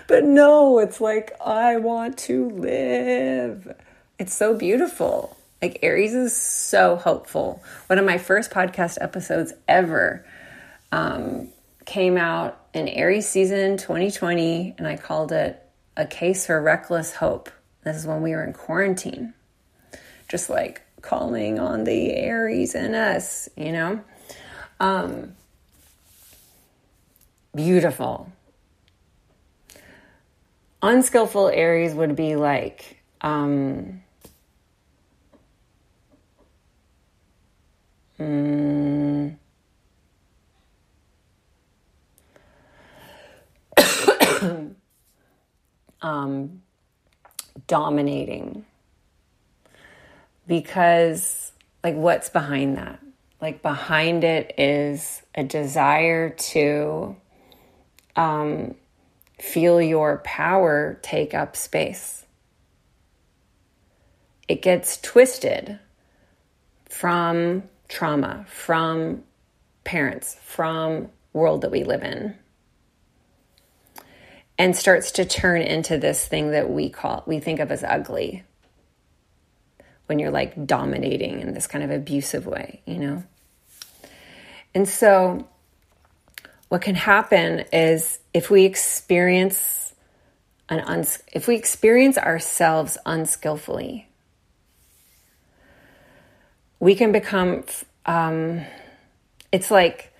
but 0.08 0.24
no, 0.24 0.80
it's 0.80 1.02
like, 1.02 1.34
I 1.46 1.78
want 1.78 2.18
to 2.20 2.50
live. 2.50 3.76
It's 4.18 4.34
so 4.34 4.56
beautiful. 4.56 5.36
Like, 5.62 5.80
Aries 5.84 6.14
is 6.14 6.36
so 6.36 6.96
hopeful. 6.96 7.62
One 7.88 8.00
of 8.00 8.06
my 8.06 8.18
first 8.18 8.52
podcast 8.52 8.98
episodes 9.02 9.54
ever. 9.68 10.26
Um, 10.94 11.50
came 11.86 12.18
out 12.18 12.60
in 12.74 12.88
Aries 12.88 13.28
season 13.28 13.78
2020, 13.78 14.76
and 14.78 14.88
I 14.88 14.98
called 14.98 15.32
it 15.32 15.62
A 15.96 16.06
Case 16.06 16.46
for 16.46 16.62
Reckless 16.62 17.14
Hope. 17.14 17.50
This 17.84 17.96
is 17.96 18.08
when 18.08 18.22
we 18.22 18.32
were 18.32 18.44
in 18.44 18.54
quarantine, 18.54 19.34
just 20.28 20.50
like 20.50 20.82
calling 21.02 21.60
on 21.60 21.84
the 21.84 22.14
Aries 22.16 22.74
in 22.76 22.96
us, 22.96 23.48
you 23.56 23.72
know? 23.72 24.02
Um, 24.80 25.36
beautiful. 27.54 28.32
Unskillful 30.82 31.50
Aries 31.50 31.94
would 31.94 32.16
be 32.16 32.36
like, 32.36 32.98
um, 33.22 34.02
mm, 38.20 39.36
um, 46.02 46.62
dominating. 47.68 48.66
Because, 50.48 51.52
like, 51.84 51.96
what's 51.96 52.30
behind 52.30 52.78
that? 52.78 53.00
Like, 53.42 53.62
behind 53.62 54.24
it 54.24 54.54
is 54.58 55.22
a 55.34 55.44
desire 55.44 56.30
to 56.30 57.16
um, 58.16 58.76
feel 59.40 59.82
your 59.82 60.20
power 60.24 61.00
take 61.02 61.34
up 61.34 61.56
space. 61.56 62.26
It 64.48 64.62
gets 64.62 65.02
twisted 65.02 65.80
from 66.88 67.64
trauma, 67.88 68.46
from 68.48 69.24
parents, 69.84 70.38
from 70.44 71.10
world 71.34 71.62
that 71.62 71.72
we 71.72 71.84
live 71.84 72.04
in 72.04 72.36
and 74.58 74.76
starts 74.76 75.12
to 75.14 75.26
turn 75.26 75.62
into 75.62 75.98
this 75.98 76.26
thing 76.26 76.52
that 76.52 76.70
we 76.70 76.90
call 76.90 77.24
we 77.26 77.40
think 77.40 77.60
of 77.60 77.72
as 77.72 77.84
ugly. 77.84 78.44
When 80.08 80.20
you're 80.20 80.32
like 80.32 80.68
dominating 80.68 81.40
in 81.40 81.54
this 81.54 81.68
kind 81.68 81.84
of 81.84 81.92
abusive 81.92 82.46
way 82.46 82.82
you 82.86 82.98
know? 82.98 83.24
And 84.74 84.88
so 84.88 85.48
what 86.70 86.82
can 86.82 86.96
happen 86.96 87.66
is 87.72 88.20
if 88.34 88.50
we 88.50 88.66
experience 88.66 89.94
an 90.70 90.80
uns- 90.82 91.24
if 91.32 91.48
we 91.48 91.56
experience 91.56 92.18
ourselves 92.18 92.98
unskillfully 93.06 94.08
we 96.80 96.96
can 96.96 97.12
become 97.12 97.64
um, 98.06 98.62
it's 99.52 99.72
like 99.72 100.14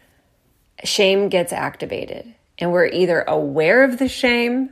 shame 0.84 1.30
gets 1.30 1.54
activated 1.54 2.34
and 2.58 2.72
we're 2.72 2.88
either 2.88 3.22
aware 3.22 3.84
of 3.84 4.00
the 4.00 4.08
shame 4.08 4.70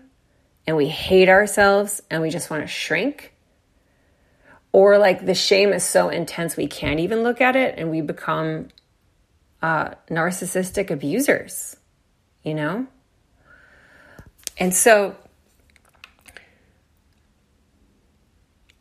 and 0.66 0.78
we 0.78 0.88
hate 0.88 1.30
ourselves 1.30 2.02
and 2.10 2.22
we 2.22 2.30
just 2.30 2.50
want 2.50 2.64
to 2.64 2.68
shrink, 2.68 3.34
or 4.72 4.98
like 4.98 5.26
the 5.26 5.36
shame 5.36 5.74
is 5.74 5.84
so 5.84 6.10
intense 6.10 6.58
we 6.58 6.68
can't 6.68 7.00
even 7.00 7.22
look 7.24 7.42
at 7.42 7.56
it 7.56 7.76
and 7.78 7.92
we 7.92 8.02
become 8.02 8.70
uh, 9.62 9.92
narcissistic 10.10 10.90
abusers, 10.90 11.78
you 12.44 12.54
know? 12.54 12.88
And 14.58 14.74
so 14.74 15.16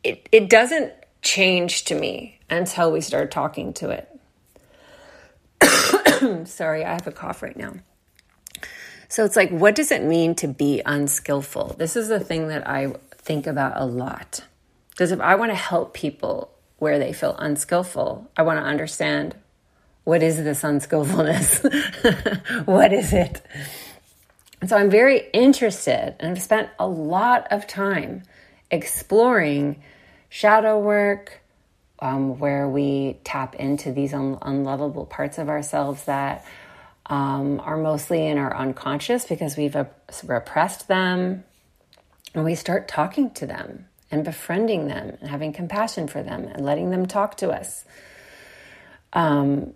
it, 0.03 0.27
it 0.31 0.49
doesn't 0.49 0.93
change 1.21 1.85
to 1.85 1.95
me 1.95 2.39
until 2.49 2.91
we 2.91 3.01
start 3.01 3.31
talking 3.31 3.73
to 3.73 3.89
it. 3.89 4.09
Sorry, 6.47 6.83
I 6.83 6.93
have 6.93 7.07
a 7.07 7.11
cough 7.11 7.41
right 7.41 7.55
now. 7.55 7.73
So 9.13 9.23
it's 9.23 9.35
like, 9.35 9.51
what 9.51 9.75
does 9.75 9.91
it 9.91 10.01
mean 10.01 10.33
to 10.37 10.47
be 10.47 10.81
unskillful? 10.83 11.75
This 11.77 11.95
is 11.95 12.07
the 12.07 12.19
thing 12.19 12.47
that 12.47 12.67
I 12.67 12.95
think 13.11 13.45
about 13.45 13.73
a 13.75 13.85
lot. 13.85 14.43
Because 14.89 15.11
if 15.11 15.19
I 15.19 15.35
want 15.35 15.51
to 15.51 15.55
help 15.55 15.93
people 15.93 16.51
where 16.79 16.97
they 16.97 17.13
feel 17.13 17.35
unskillful, 17.37 18.27
I 18.35 18.41
want 18.41 18.57
to 18.57 18.65
understand 18.65 19.35
what 20.03 20.23
is 20.23 20.37
this 20.37 20.63
unskillfulness? 20.63 21.59
what 22.65 22.91
is 22.91 23.13
it? 23.13 23.45
And 24.61 24.67
so 24.71 24.77
I'm 24.77 24.89
very 24.89 25.29
interested 25.31 26.15
and 26.19 26.31
I've 26.31 26.41
spent 26.41 26.71
a 26.79 26.87
lot 26.87 27.45
of 27.51 27.67
time 27.67 28.23
exploring 28.71 29.83
shadow 30.27 30.79
work, 30.79 31.43
um, 31.99 32.39
where 32.39 32.67
we 32.67 33.17
tap 33.23 33.53
into 33.57 33.91
these 33.91 34.11
un- 34.11 34.39
unlovable 34.41 35.05
parts 35.05 35.37
of 35.37 35.49
ourselves 35.49 36.05
that 36.05 36.43
um, 37.05 37.59
are 37.59 37.77
mostly 37.77 38.25
in 38.25 38.37
our 38.37 38.55
unconscious 38.55 39.25
because 39.25 39.57
we've 39.57 39.75
repressed 40.23 40.87
them. 40.87 41.43
And 42.33 42.43
we 42.43 42.55
start 42.55 42.87
talking 42.87 43.31
to 43.31 43.45
them 43.45 43.87
and 44.09 44.23
befriending 44.23 44.87
them 44.87 45.17
and 45.19 45.29
having 45.29 45.53
compassion 45.53 46.07
for 46.07 46.23
them 46.23 46.45
and 46.45 46.65
letting 46.65 46.89
them 46.89 47.05
talk 47.05 47.37
to 47.37 47.51
us. 47.51 47.83
Um, 49.11 49.73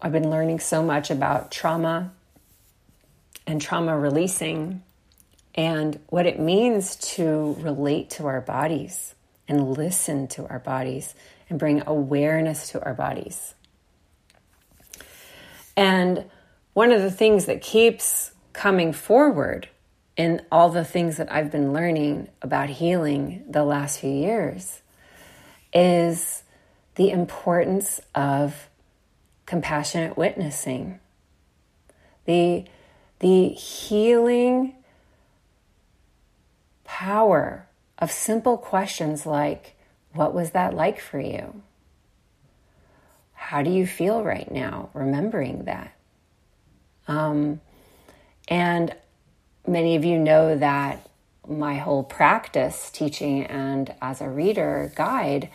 I've 0.00 0.12
been 0.12 0.30
learning 0.30 0.60
so 0.60 0.82
much 0.82 1.10
about 1.10 1.52
trauma 1.52 2.12
and 3.46 3.60
trauma 3.60 3.96
releasing 3.96 4.82
and 5.54 5.98
what 6.08 6.26
it 6.26 6.40
means 6.40 6.96
to 6.96 7.56
relate 7.60 8.10
to 8.10 8.26
our 8.26 8.40
bodies 8.40 9.14
and 9.46 9.76
listen 9.76 10.26
to 10.28 10.46
our 10.46 10.58
bodies 10.58 11.14
and 11.50 11.58
bring 11.58 11.82
awareness 11.86 12.70
to 12.70 12.82
our 12.84 12.94
bodies. 12.94 13.54
And 15.76 16.24
one 16.74 16.92
of 16.92 17.02
the 17.02 17.10
things 17.10 17.46
that 17.46 17.60
keeps 17.60 18.32
coming 18.52 18.92
forward 18.92 19.68
in 20.16 20.42
all 20.50 20.70
the 20.70 20.84
things 20.84 21.16
that 21.16 21.32
I've 21.32 21.50
been 21.50 21.72
learning 21.72 22.28
about 22.40 22.68
healing 22.68 23.44
the 23.48 23.64
last 23.64 24.00
few 24.00 24.10
years 24.10 24.82
is 25.72 26.42
the 26.96 27.10
importance 27.10 28.00
of 28.14 28.68
compassionate 29.46 30.16
witnessing. 30.16 31.00
The, 32.26 32.64
the 33.20 33.48
healing 33.48 34.74
power 36.84 37.66
of 37.98 38.10
simple 38.10 38.58
questions 38.58 39.24
like, 39.24 39.76
What 40.12 40.34
was 40.34 40.50
that 40.50 40.74
like 40.74 41.00
for 41.00 41.18
you? 41.18 41.62
How 43.32 43.62
do 43.62 43.70
you 43.70 43.86
feel 43.86 44.22
right 44.22 44.50
now, 44.50 44.90
remembering 44.92 45.64
that? 45.64 45.92
Um, 47.12 47.60
and 48.48 48.94
many 49.66 49.96
of 49.96 50.04
you 50.04 50.18
know 50.18 50.56
that 50.56 51.08
my 51.46 51.74
whole 51.74 52.02
practice, 52.02 52.90
teaching 52.90 53.44
and 53.44 53.94
as 54.00 54.20
a 54.20 54.28
reader 54.28 54.92
guide, 54.96 55.50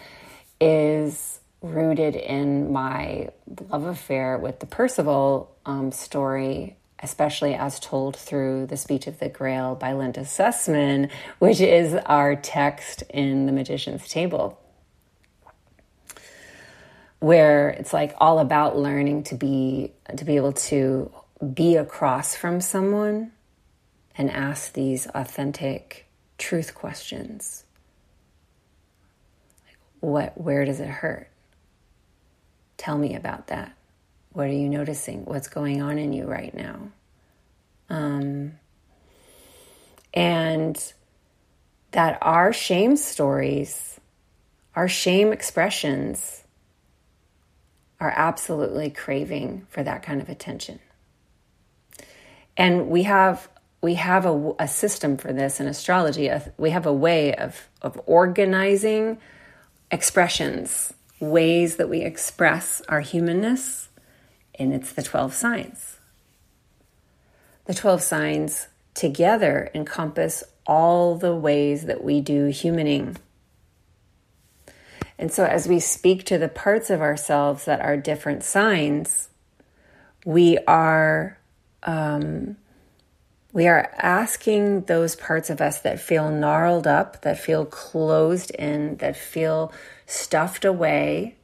is 0.62 1.40
rooted 1.62 2.16
in 2.16 2.72
my 2.72 3.30
love 3.70 3.86
affair 3.86 4.38
with 4.38 4.60
the 4.60 4.66
Percival 4.68 5.56
um, 5.66 5.92
story, 5.92 6.76
especially 7.02 7.56
as 7.56 7.80
told 7.80 8.16
through 8.16 8.68
The 8.68 8.78
Speech 8.78 9.08
of 9.08 9.20
the 9.20 9.30
Grail 9.30 9.74
by 9.74 9.94
Linda 9.94 10.22
Sussman, 10.22 11.10
which 11.40 11.60
is 11.60 11.96
our 12.06 12.36
text 12.36 13.04
in 13.10 13.48
The 13.48 13.52
Magician's 13.52 14.08
Table. 14.08 14.60
Where 17.20 17.70
it's 17.70 17.94
like 17.94 18.14
all 18.20 18.38
about 18.38 18.78
learning 18.78 19.24
to 19.24 19.36
be 19.36 19.94
to 20.16 20.24
be 20.24 20.36
able 20.36 20.54
to 20.54 21.12
be 21.54 21.76
across 21.76 22.36
from 22.36 22.62
someone 22.62 23.32
and 24.18 24.32
ask 24.32 24.74
these 24.74 25.08
authentic 25.14 26.08
truth 26.38 26.74
questions. 26.74 27.64
Like 29.66 29.78
what 30.00 30.40
where 30.40 30.66
does 30.66 30.80
it 30.80 30.88
hurt? 30.88 31.30
Tell 32.78 32.98
me 32.98 33.16
about 33.16 33.48
that. 33.48 33.76
What 34.34 34.48
are 34.48 34.54
you 34.54 34.70
noticing? 34.70 35.26
What's 35.26 35.48
going 35.48 35.82
on 35.82 35.98
in 35.98 36.14
you 36.14 36.26
right 36.26 36.54
now? 36.54 36.90
Um, 37.90 38.54
and 40.14 40.94
that 41.92 42.18
our 42.22 42.54
shame 42.54 42.98
stories, 42.98 44.00
our 44.76 44.88
shame 44.88 45.34
expressions, 45.34 46.44
are 48.00 48.14
absolutely 48.16 48.92
craving 48.92 49.66
for 49.70 49.82
that 49.84 50.04
kind 50.04 50.22
of 50.22 50.30
attention. 50.30 50.80
And 52.58 52.90
we 52.90 53.04
have 53.04 53.48
we 53.80 53.94
have 53.94 54.26
a, 54.26 54.56
a 54.60 54.68
system 54.68 55.18
for 55.18 55.32
this 55.32 55.60
in 55.60 55.68
astrology. 55.68 56.30
We 56.58 56.72
have 56.72 56.86
a 56.86 56.94
way 56.94 57.34
of 57.36 57.70
of 57.82 58.02
organizing 58.06 59.20
expressions, 59.92 60.94
ways 61.20 61.78
that 61.78 61.90
we 61.90 62.02
express 62.02 62.82
our 62.90 63.02
humanness, 63.02 63.90
and 64.56 64.74
it's 64.74 64.92
the 64.92 65.04
12 65.04 65.34
signs. 65.34 65.98
The 67.66 67.74
12 67.74 68.02
signs 68.02 68.68
together 68.94 69.70
encompass 69.74 70.44
all 70.66 71.16
the 71.16 71.36
ways 71.36 71.86
that 71.86 72.04
we 72.04 72.20
do 72.20 72.48
humaning. 72.48 73.18
And 75.20 75.32
so, 75.32 75.46
as 75.46 75.68
we 75.68 75.80
speak 75.80 76.26
to 76.26 76.38
the 76.38 76.50
parts 76.50 76.90
of 76.90 77.02
ourselves 77.02 77.66
that 77.66 77.82
are 77.82 77.98
different 77.98 78.44
signs, 78.44 79.30
we 80.26 80.58
are 80.68 81.37
um, 81.88 82.58
we 83.54 83.68
are 83.68 83.92
asking 83.98 84.82
those 84.82 85.16
parts 85.16 85.50
of 85.50 85.62
us 85.62 85.80
that 85.80 86.00
feel 86.00 86.30
gnarled 86.30 86.86
up, 86.86 87.22
that 87.22 87.40
feel 87.40 87.66
closed 87.66 88.52
in, 88.52 88.98
that 88.98 89.16
feel 89.16 89.72
stuffed 90.06 90.64
away, 90.64 91.38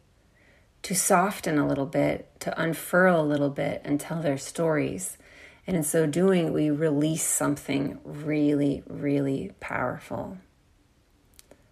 to 0.83 0.93
soften 0.93 1.57
a 1.57 1.65
little 1.65 1.85
bit, 1.85 2.29
to 2.41 2.61
unfurl 2.61 3.19
a 3.19 3.25
little 3.25 3.49
bit, 3.49 3.81
and 3.85 3.99
tell 3.99 4.21
their 4.21 4.37
stories. 4.37 5.17
And 5.65 5.77
in 5.77 5.83
so 5.83 6.05
doing, 6.05 6.51
we 6.51 6.69
release 6.69 7.23
something 7.23 7.99
really, 8.03 8.83
really 8.85 9.53
powerful. 9.61 10.37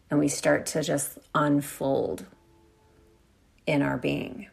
And 0.09 0.19
we 0.19 0.29
start 0.29 0.65
to 0.67 0.81
just 0.81 1.19
unfold 1.35 2.25
in 3.67 3.81
our 3.81 3.97
being. 3.97 4.47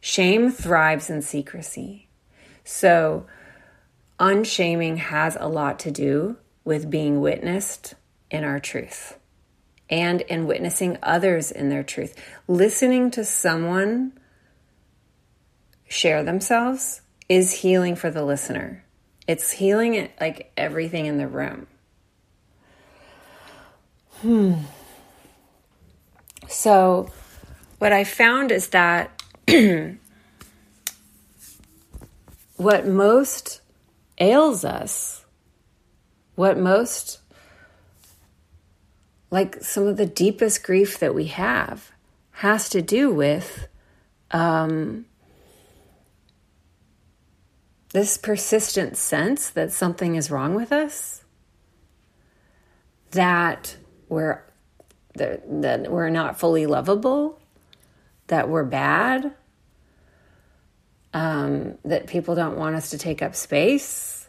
Shame 0.00 0.50
thrives 0.50 1.08
in 1.08 1.22
secrecy. 1.22 2.09
So, 2.72 3.26
unshaming 4.20 4.98
has 4.98 5.36
a 5.40 5.48
lot 5.48 5.80
to 5.80 5.90
do 5.90 6.36
with 6.64 6.88
being 6.88 7.20
witnessed 7.20 7.94
in 8.30 8.44
our 8.44 8.60
truth 8.60 9.18
and 9.90 10.20
in 10.20 10.46
witnessing 10.46 10.96
others 11.02 11.50
in 11.50 11.68
their 11.68 11.82
truth. 11.82 12.14
Listening 12.46 13.10
to 13.10 13.24
someone 13.24 14.12
share 15.88 16.22
themselves 16.22 17.00
is 17.28 17.54
healing 17.54 17.96
for 17.96 18.08
the 18.08 18.24
listener. 18.24 18.84
It's 19.26 19.50
healing 19.50 19.94
it 19.94 20.12
like 20.20 20.52
everything 20.56 21.06
in 21.06 21.18
the 21.18 21.26
room. 21.26 21.66
Hmm. 24.20 24.54
So, 26.48 27.10
what 27.78 27.92
I 27.92 28.04
found 28.04 28.52
is 28.52 28.68
that 28.68 29.20
what 32.60 32.86
most 32.86 33.62
ails 34.18 34.66
us, 34.66 35.24
what 36.34 36.58
most, 36.58 37.18
like 39.30 39.62
some 39.62 39.86
of 39.86 39.96
the 39.96 40.04
deepest 40.04 40.62
grief 40.62 40.98
that 40.98 41.14
we 41.14 41.24
have, 41.28 41.90
has 42.32 42.68
to 42.68 42.82
do 42.82 43.08
with 43.10 43.66
um, 44.30 45.06
this 47.94 48.18
persistent 48.18 48.94
sense 48.94 49.48
that 49.48 49.72
something 49.72 50.14
is 50.14 50.30
wrong 50.30 50.54
with 50.54 50.70
us, 50.70 51.24
that 53.12 53.74
we're 54.10 54.44
that, 55.14 55.42
that 55.62 55.90
we're 55.90 56.10
not 56.10 56.38
fully 56.38 56.66
lovable, 56.66 57.40
that 58.26 58.50
we're 58.50 58.64
bad, 58.64 59.32
um, 61.12 61.76
that 61.84 62.06
people 62.06 62.34
don't 62.34 62.56
want 62.56 62.76
us 62.76 62.90
to 62.90 62.98
take 62.98 63.22
up 63.22 63.34
space, 63.34 64.28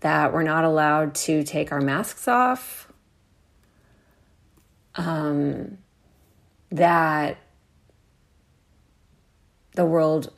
that 0.00 0.32
we're 0.32 0.42
not 0.42 0.64
allowed 0.64 1.14
to 1.14 1.44
take 1.44 1.72
our 1.72 1.80
masks 1.80 2.26
off, 2.28 2.92
um, 4.96 5.78
that 6.70 7.38
the 9.74 9.84
world 9.84 10.32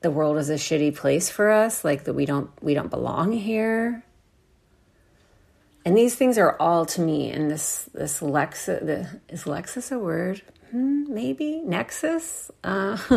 the 0.00 0.10
world 0.10 0.38
is 0.38 0.48
a 0.48 0.54
shitty 0.54 0.96
place 0.96 1.28
for 1.28 1.50
us 1.50 1.84
like 1.84 2.04
that 2.04 2.14
we 2.14 2.24
don't 2.26 2.50
we 2.62 2.74
don't 2.74 2.90
belong 2.90 3.32
here. 3.32 4.02
And 5.84 5.96
these 5.96 6.14
things 6.14 6.36
are 6.38 6.56
all 6.60 6.84
to 6.86 7.00
me 7.00 7.30
in 7.30 7.48
this 7.48 7.88
this 7.94 8.20
Lexus 8.20 8.84
the, 8.84 9.20
is 9.28 9.44
Lexus 9.44 9.92
a 9.92 9.98
word 9.98 10.42
hmm, 10.70 11.12
maybe 11.12 11.62
Nexus 11.64 12.50
uh, 12.64 12.96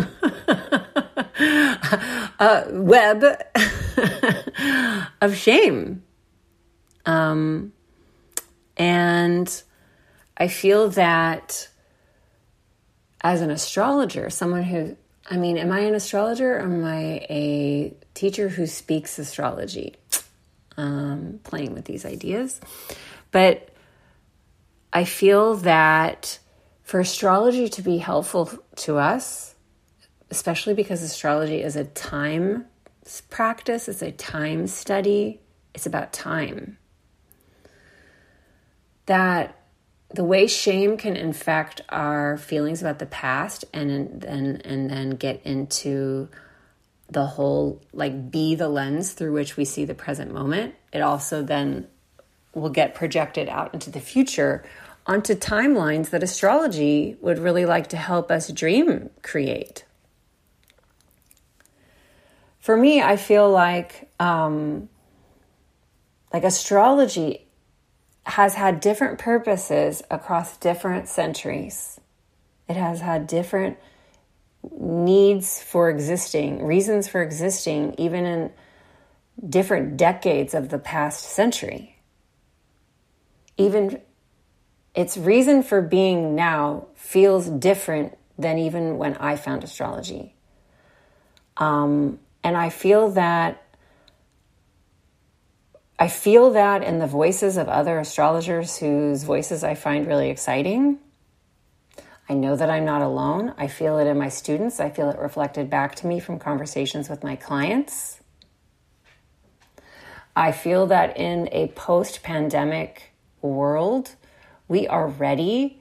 uh, 2.40 2.64
web 2.70 3.24
of 5.22 5.36
shame. 5.36 6.04
Um, 7.06 7.74
and 8.78 9.64
I 10.38 10.48
feel 10.48 10.90
that 10.90 11.70
as 13.22 13.42
an 13.42 13.52
astrologer, 13.52 14.30
someone 14.30 14.64
who 14.64 14.98
I 15.30 15.38
mean, 15.38 15.58
am 15.58 15.72
I 15.72 15.80
an 15.80 15.96
astrologer 15.96 16.58
or 16.58 16.60
am 16.60 16.84
I 16.84 17.26
a 17.30 17.94
teacher 18.14 18.50
who 18.50 18.68
speaks 18.68 19.18
astrology? 19.18 19.96
Um, 20.76 21.40
playing 21.44 21.74
with 21.74 21.86
these 21.86 22.06
ideas. 22.06 22.60
But 23.32 23.70
I 24.92 25.06
feel 25.06 25.56
that 25.58 26.40
for 26.84 27.00
astrology 27.00 27.70
to 27.70 27.82
be 27.82 27.98
helpful 27.98 28.52
to 28.76 28.98
us, 28.98 29.56
especially 30.30 30.74
because 30.74 31.02
astrology 31.02 31.62
is 31.62 31.76
a 31.76 31.86
time 31.86 32.66
practice, 33.30 33.88
it's 33.88 34.02
a 34.02 34.12
time 34.12 34.68
study, 34.68 35.42
it's 35.74 35.86
about 35.86 36.14
time. 36.14 36.78
That 39.06 39.60
the 40.14 40.24
way 40.24 40.48
shame 40.48 40.98
can 40.98 41.16
infect 41.16 41.82
our 41.90 42.38
feelings 42.38 42.82
about 42.82 43.00
the 43.00 43.06
past 43.06 43.66
and 43.74 44.22
then 44.22 44.62
and 44.64 44.90
then 44.90 45.12
get 45.12 45.42
into 45.44 46.30
the 47.10 47.26
whole 47.26 47.82
like 47.94 48.32
be 48.32 48.56
the 48.56 48.70
lens 48.70 49.14
through 49.14 49.34
which 49.34 49.58
we 49.58 49.66
see 49.66 49.86
the 49.86 49.94
present 49.94 50.32
moment 50.32 50.76
it 50.94 51.02
also 51.02 51.42
then 51.44 51.88
will 52.54 52.70
get 52.70 52.94
projected 52.94 53.50
out 53.50 53.74
into 53.74 53.90
the 53.90 54.00
future 54.00 54.64
onto 55.06 55.36
timelines 55.36 56.10
that 56.12 56.24
astrology 56.24 57.18
would 57.22 57.40
really 57.40 57.66
like 57.66 57.88
to 57.88 57.98
help 57.98 58.32
us 58.32 58.52
dream 58.52 59.10
create 59.22 59.86
for 62.60 62.78
me 62.78 63.02
i 63.02 63.18
feel 63.18 63.50
like 63.50 64.10
um 64.20 64.88
like 66.32 66.44
astrology 66.44 67.44
has 68.26 68.56
had 68.56 68.80
different 68.80 69.20
purposes 69.20 70.02
across 70.10 70.58
different 70.58 71.08
centuries. 71.08 72.00
It 72.70 72.76
has 72.76 73.02
had 73.02 73.28
different 73.28 73.78
needs 74.80 75.62
for 75.62 75.90
existing, 75.90 76.64
reasons 76.66 77.08
for 77.08 77.22
existing, 77.22 77.96
even 77.98 78.26
in 78.26 78.52
different 79.48 79.98
decades 79.98 80.54
of 80.54 80.70
the 80.70 80.80
past 80.80 81.24
century. 81.24 82.00
Even 83.58 84.02
its 84.96 85.18
reason 85.18 85.64
for 85.64 85.82
being 85.82 86.36
now 86.36 86.88
feels 86.96 87.50
different 87.50 88.18
than 88.38 88.58
even 88.58 88.98
when 88.98 89.16
I 89.16 89.36
found 89.36 89.64
astrology. 89.64 90.36
Um, 91.58 92.20
and 92.44 92.58
I 92.58 92.70
feel 92.70 93.12
that 93.12 93.60
I 96.00 96.08
feel 96.08 96.52
that 96.52 96.84
in 96.84 97.00
the 97.00 97.08
voices 97.08 97.56
of 97.56 97.70
other 97.70 98.00
astrologers 98.00 98.78
whose 98.78 99.24
voices 99.24 99.64
I 99.64 99.76
find 99.76 100.08
really 100.08 100.30
exciting. 100.30 101.00
I 102.28 102.34
know 102.34 102.56
that 102.56 102.70
I'm 102.70 102.84
not 102.84 103.02
alone. 103.02 103.54
I 103.58 103.68
feel 103.68 104.00
it 104.00 104.08
in 104.08 104.18
my 104.18 104.30
students. 104.30 104.80
I 104.80 104.90
feel 104.90 105.10
it 105.10 105.20
reflected 105.20 105.70
back 105.70 105.96
to 105.96 106.08
me 106.08 106.20
from 106.20 106.40
conversations 106.40 107.10
with 107.10 107.24
my 107.24 107.36
clients. 107.36 108.20
I 110.36 110.52
feel 110.52 110.88
that 110.88 111.16
in 111.16 111.48
a 111.52 111.68
post 111.70 112.24
pandemic 112.24 113.14
world, 113.42 114.16
we 114.68 114.88
are 114.88 115.08
ready 115.08 115.80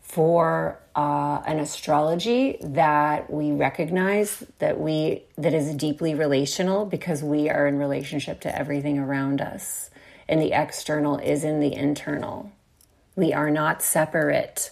for 0.00 0.80
uh, 0.96 1.40
an 1.46 1.60
astrology 1.60 2.56
that 2.60 3.32
we 3.32 3.52
recognize 3.52 4.44
that 4.58 4.80
we 4.80 5.22
that 5.38 5.54
is 5.54 5.74
deeply 5.76 6.14
relational 6.14 6.84
because 6.84 7.22
we 7.22 7.48
are 7.48 7.66
in 7.66 7.78
relationship 7.78 8.40
to 8.40 8.58
everything 8.58 8.98
around 8.98 9.40
us. 9.40 9.90
And 10.28 10.40
the 10.40 10.52
external 10.52 11.18
is 11.18 11.44
in 11.44 11.60
the 11.60 11.72
internal. 11.72 12.50
We 13.16 13.32
are 13.32 13.50
not 13.50 13.82
separate. 13.82 14.70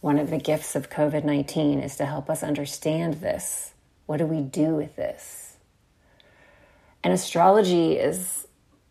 One 0.00 0.18
of 0.18 0.30
the 0.30 0.38
gifts 0.38 0.74
of 0.74 0.90
covid-19 0.90 1.84
is 1.84 1.96
to 1.96 2.06
help 2.06 2.30
us 2.30 2.42
understand 2.42 3.14
this. 3.14 3.72
What 4.06 4.18
do 4.18 4.26
we 4.26 4.42
do 4.42 4.74
with 4.74 4.96
this? 4.96 5.56
And 7.04 7.12
astrology 7.12 7.94
is 7.94 8.46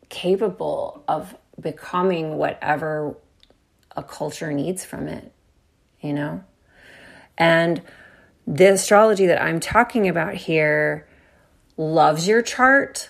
capable 0.10 1.04
of 1.08 1.36
becoming 1.62 2.38
whatever 2.38 3.16
a 3.96 4.04
culture 4.04 4.52
needs 4.52 4.84
from 4.84 5.08
it 5.08 5.32
you 6.02 6.14
know? 6.14 6.44
And 7.38 7.82
the 8.46 8.74
astrology 8.74 9.28
that 9.28 9.42
I'm 9.42 9.60
talking 9.60 10.10
about 10.10 10.34
here 10.34 11.08
loves 11.78 12.28
your 12.28 12.42
chart. 12.42 13.10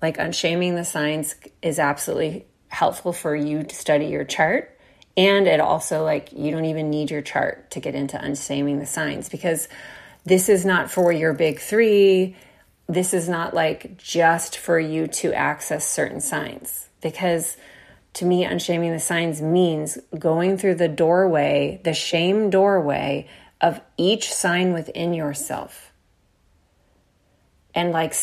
Like 0.00 0.18
unshaming 0.18 0.74
the 0.74 0.84
signs 0.84 1.36
is 1.60 1.78
absolutely 1.78 2.46
helpful 2.68 3.12
for 3.12 3.36
you 3.36 3.62
to 3.62 3.74
study 3.74 4.06
your 4.06 4.24
chart. 4.24 4.78
And 5.16 5.46
it 5.46 5.60
also, 5.60 6.02
like, 6.02 6.32
you 6.32 6.50
don't 6.50 6.64
even 6.64 6.88
need 6.88 7.10
your 7.10 7.20
chart 7.20 7.70
to 7.72 7.80
get 7.80 7.94
into 7.94 8.22
unshaming 8.22 8.78
the 8.78 8.86
signs 8.86 9.28
because 9.28 9.68
this 10.24 10.48
is 10.48 10.64
not 10.64 10.90
for 10.90 11.12
your 11.12 11.34
big 11.34 11.60
three. 11.60 12.34
This 12.88 13.12
is 13.12 13.28
not 13.28 13.52
like 13.52 13.98
just 13.98 14.56
for 14.56 14.80
you 14.80 15.06
to 15.08 15.34
access 15.34 15.86
certain 15.86 16.20
signs 16.20 16.88
because 17.02 17.58
to 18.14 18.24
me, 18.26 18.44
unshaming 18.44 18.92
the 18.92 19.00
signs 19.00 19.40
means 19.40 19.98
going 20.18 20.58
through 20.58 20.74
the 20.74 20.88
doorway, 20.88 21.80
the 21.84 21.94
shame 21.94 22.50
doorway 22.50 23.26
of 23.60 23.80
each 23.96 24.32
sign 24.32 24.72
within 24.72 25.14
yourself. 25.14 25.92
And 27.74 27.92
like, 27.92 28.14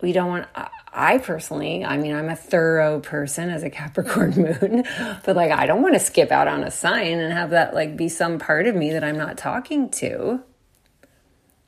we 0.00 0.12
don't 0.12 0.28
want, 0.28 0.48
I 0.92 1.18
personally, 1.18 1.84
I 1.84 1.96
mean, 1.96 2.14
I'm 2.14 2.28
a 2.28 2.34
thorough 2.34 2.98
person 2.98 3.50
as 3.50 3.62
a 3.62 3.70
Capricorn 3.70 4.34
moon, 4.34 4.84
but 5.24 5.36
like, 5.36 5.52
I 5.52 5.66
don't 5.66 5.82
want 5.82 5.94
to 5.94 6.00
skip 6.00 6.32
out 6.32 6.48
on 6.48 6.64
a 6.64 6.70
sign 6.70 7.18
and 7.18 7.32
have 7.32 7.50
that 7.50 7.74
like 7.74 7.96
be 7.96 8.08
some 8.08 8.38
part 8.38 8.66
of 8.66 8.74
me 8.74 8.92
that 8.92 9.04
I'm 9.04 9.18
not 9.18 9.38
talking 9.38 9.90
to, 9.90 10.42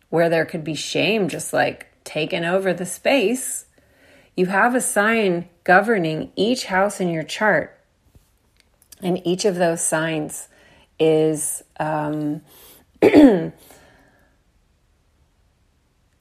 where 0.09 0.29
there 0.29 0.47
could 0.47 0.64
be 0.64 0.75
shame 0.75 1.29
just 1.29 1.53
like 1.53 1.87
taking 2.03 2.45
over 2.45 2.73
the 2.73 2.87
space. 2.87 3.66
You 4.37 4.47
have 4.47 4.75
a 4.75 4.81
sign 4.81 5.49
governing 5.64 6.33
each 6.37 6.66
house 6.66 7.01
in 7.01 7.09
your 7.11 7.23
chart. 7.23 7.79
And 9.03 9.25
each 9.27 9.44
of 9.44 9.57
those 9.57 9.81
signs 9.81 10.49
is 10.99 11.62
um, 11.79 12.42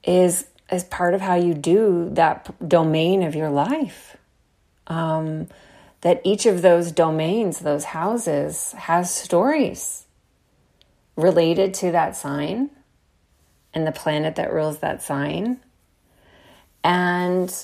is 0.02 0.46
is 0.72 0.84
part 0.84 1.14
of 1.14 1.20
how 1.20 1.34
you 1.34 1.52
do 1.52 2.08
that 2.12 2.68
domain 2.68 3.22
of 3.22 3.34
your 3.34 3.50
life. 3.50 4.16
Um, 4.86 5.48
that 6.00 6.20
each 6.24 6.46
of 6.46 6.62
those 6.62 6.92
domains, 6.92 7.58
those 7.58 7.84
houses, 7.84 8.72
has 8.72 9.14
stories 9.14 10.06
related 11.16 11.74
to 11.74 11.92
that 11.92 12.16
sign 12.16 12.70
and 13.74 13.86
the 13.86 13.92
planet 13.92 14.36
that 14.36 14.52
rules 14.52 14.78
that 14.78 15.02
sign. 15.02 15.60
And 16.82 17.54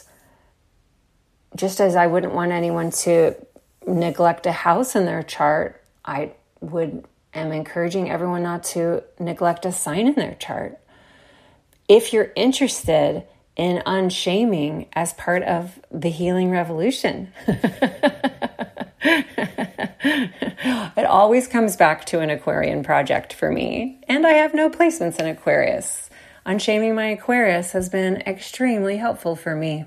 just 1.56 1.80
as 1.80 1.96
I 1.96 2.06
wouldn't 2.06 2.34
want 2.34 2.52
anyone 2.52 2.90
to 2.90 3.34
neglect 3.86 4.46
a 4.46 4.52
house 4.52 4.94
in 4.94 5.04
their 5.04 5.22
chart, 5.22 5.82
I 6.04 6.32
would 6.60 7.04
am 7.34 7.52
encouraging 7.52 8.10
everyone 8.10 8.42
not 8.42 8.64
to 8.64 9.02
neglect 9.18 9.66
a 9.66 9.72
sign 9.72 10.06
in 10.06 10.14
their 10.14 10.34
chart. 10.34 10.78
If 11.88 12.12
you're 12.12 12.32
interested 12.34 13.24
in 13.56 13.82
unshaming 13.86 14.86
as 14.92 15.14
part 15.14 15.42
of 15.42 15.80
the 15.90 16.10
healing 16.10 16.50
revolution. 16.50 17.32
it 17.46 18.12
always 21.06 21.48
comes 21.48 21.74
back 21.74 22.04
to 22.04 22.20
an 22.20 22.28
Aquarian 22.28 22.82
project 22.82 23.32
for 23.32 23.50
me, 23.50 23.98
and 24.08 24.26
I 24.26 24.32
have 24.32 24.52
no 24.52 24.68
placements 24.68 25.18
in 25.18 25.26
Aquarius. 25.26 26.10
Unshaming 26.44 26.94
my 26.94 27.06
Aquarius 27.06 27.72
has 27.72 27.88
been 27.88 28.16
extremely 28.26 28.98
helpful 28.98 29.34
for 29.34 29.56
me. 29.56 29.86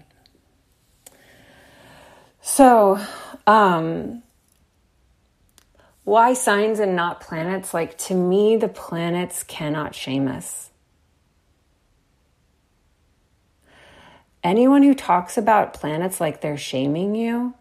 So, 2.51 2.99
um, 3.45 4.23
why 6.03 6.33
signs 6.33 6.79
and 6.79 6.95
not 6.95 7.21
planets? 7.21 7.75
Like, 7.75 7.95
to 7.99 8.15
me, 8.15 8.57
the 8.57 8.67
planets 8.67 9.43
cannot 9.43 9.93
shame 9.93 10.27
us. 10.27 10.71
Anyone 14.43 14.81
who 14.81 14.95
talks 14.95 15.37
about 15.37 15.73
planets 15.75 16.19
like 16.19 16.41
they're 16.41 16.57
shaming 16.57 17.13
you, 17.13 17.53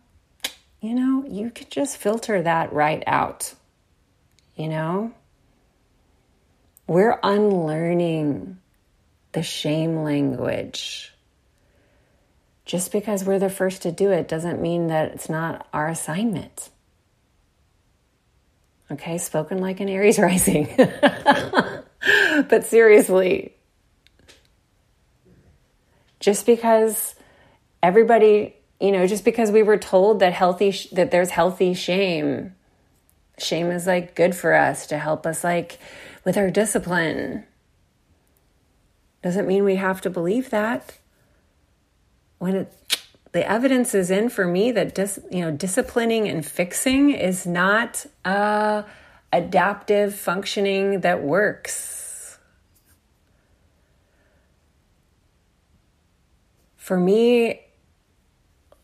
you 0.81 0.95
know, 0.95 1.23
you 1.29 1.51
could 1.51 1.71
just 1.71 1.99
filter 1.99 2.41
that 2.41 2.73
right 2.73 3.05
out. 3.07 3.55
You 4.57 4.69
know? 4.69 5.13
We're 6.87 7.21
unlearning 7.23 8.57
the 9.33 9.43
shame 9.43 10.03
language 10.03 11.13
just 12.69 12.93
because 12.93 13.25
we're 13.25 13.39
the 13.39 13.49
first 13.49 13.81
to 13.81 13.91
do 13.91 14.11
it 14.11 14.29
doesn't 14.29 14.61
mean 14.61 14.89
that 14.89 15.13
it's 15.13 15.31
not 15.31 15.67
our 15.73 15.89
assignment. 15.89 16.69
Okay, 18.91 19.17
spoken 19.17 19.59
like 19.59 19.81
an 19.81 19.89
Aries 19.89 20.19
rising. 20.19 20.69
but 20.77 22.67
seriously, 22.67 23.55
just 26.21 26.45
because 26.45 27.15
everybody, 27.83 28.55
you 28.79 28.93
know, 28.93 29.07
just 29.07 29.25
because 29.25 29.51
we 29.51 29.63
were 29.63 29.79
told 29.79 30.21
that 30.21 30.35
healthy 30.35 30.71
that 30.93 31.11
there's 31.11 31.31
healthy 31.31 31.73
shame, 31.73 32.55
shame 33.39 33.71
is 33.71 33.87
like 33.87 34.15
good 34.15 34.35
for 34.35 34.53
us 34.53 34.87
to 34.89 34.99
help 34.99 35.27
us 35.27 35.43
like 35.43 35.79
with 36.23 36.37
our 36.37 36.51
discipline. 36.51 37.45
Doesn't 39.23 39.49
mean 39.49 39.65
we 39.65 39.77
have 39.77 40.03
to 40.03 40.11
believe 40.11 40.51
that. 40.51 40.98
When 42.39 42.55
it, 42.55 42.73
the 43.33 43.49
evidence 43.49 43.95
is 43.95 44.11
in 44.11 44.29
for 44.29 44.47
me 44.47 44.73
that 44.73 44.95
dis, 44.95 45.19
you 45.31 45.41
know 45.41 45.51
disciplining 45.51 46.29
and 46.29 46.45
fixing 46.45 47.11
is 47.11 47.47
not 47.47 48.07
uh, 48.25 48.83
adaptive 49.33 50.15
functioning 50.15 51.01
that 51.01 51.23
works. 51.23 52.39
For 56.77 56.99
me, 56.99 57.61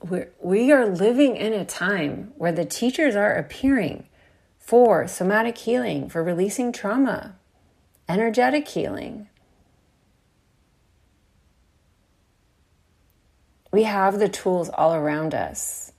we're, 0.03 0.31
we 0.43 0.71
are 0.71 0.87
living 0.87 1.37
in 1.37 1.55
a 1.55 1.65
time 1.65 2.33
where 2.37 2.53
the 2.53 2.67
teachers 2.67 3.17
are 3.17 3.35
appearing 3.35 4.07
for 4.59 5.09
somatic 5.09 5.57
healing, 5.59 6.11
for 6.11 6.23
releasing 6.23 6.73
trauma, 6.73 7.37
energetic 8.09 8.69
healing. 8.69 9.29
We 13.75 13.83
have 13.83 14.21
the 14.21 14.29
tools 14.29 14.69
all 14.69 14.95
around 14.95 15.35
us. 15.35 15.91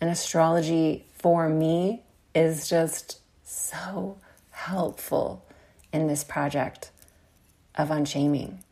And 0.00 0.08
astrology 0.08 1.06
for 1.18 1.48
me 1.48 2.04
is 2.36 2.68
just 2.68 3.18
so 3.42 4.18
helpful 4.50 5.44
in 5.92 6.06
this 6.06 6.22
project 6.22 6.92
of 7.74 7.90
unshaming. 7.90 8.62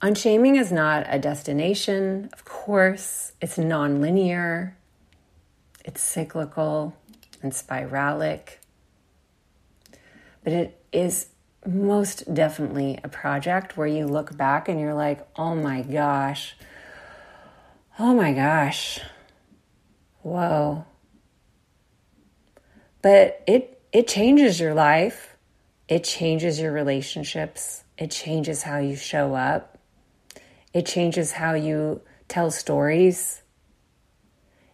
Unshaming 0.00 0.56
is 0.56 0.72
not 0.72 1.04
a 1.06 1.18
destination, 1.18 2.30
of 2.32 2.46
course, 2.46 3.32
it's 3.42 3.58
nonlinear, 3.58 4.72
it's 5.84 6.00
cyclical 6.00 6.96
and 7.42 7.52
spiralic, 7.52 8.56
but 10.42 10.54
it 10.54 10.80
is 10.92 11.26
most 11.66 12.32
definitely 12.32 12.98
a 13.04 13.08
project 13.08 13.76
where 13.76 13.86
you 13.86 14.06
look 14.06 14.34
back 14.34 14.66
and 14.66 14.80
you're 14.80 14.94
like, 14.94 15.28
oh 15.36 15.54
my 15.54 15.82
gosh, 15.82 16.56
oh 17.98 18.14
my 18.14 18.32
gosh, 18.32 19.00
whoa. 20.22 20.84
But 23.02 23.42
it, 23.46 23.80
it 23.92 24.08
changes 24.08 24.58
your 24.58 24.74
life, 24.74 25.36
it 25.88 26.04
changes 26.04 26.60
your 26.60 26.72
relationships, 26.72 27.84
it 27.96 28.10
changes 28.10 28.62
how 28.62 28.78
you 28.78 28.96
show 28.96 29.34
up 29.34 29.76
it 30.76 30.84
changes 30.84 31.32
how 31.32 31.54
you 31.54 32.02
tell 32.28 32.50
stories. 32.50 33.40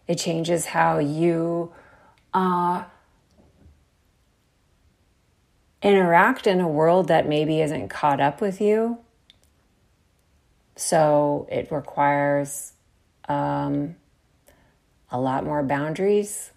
It 0.05 0.15
changes 0.15 0.65
how 0.65 0.99
you 0.99 1.71
uh, 2.33 2.83
interact 5.81 6.45
in 6.45 6.59
a 6.59 6.67
world 6.67 7.07
that 7.07 7.25
maybe 7.25 7.61
isn't 7.61 7.87
caught 7.87 8.19
up 8.19 8.41
with 8.41 8.59
you. 8.59 8.97
So 10.75 11.47
it 11.49 11.71
requires 11.71 12.72
um, 13.27 13.95
a 15.09 15.19
lot 15.19 15.45
more 15.45 15.63
boundaries. 15.63 16.51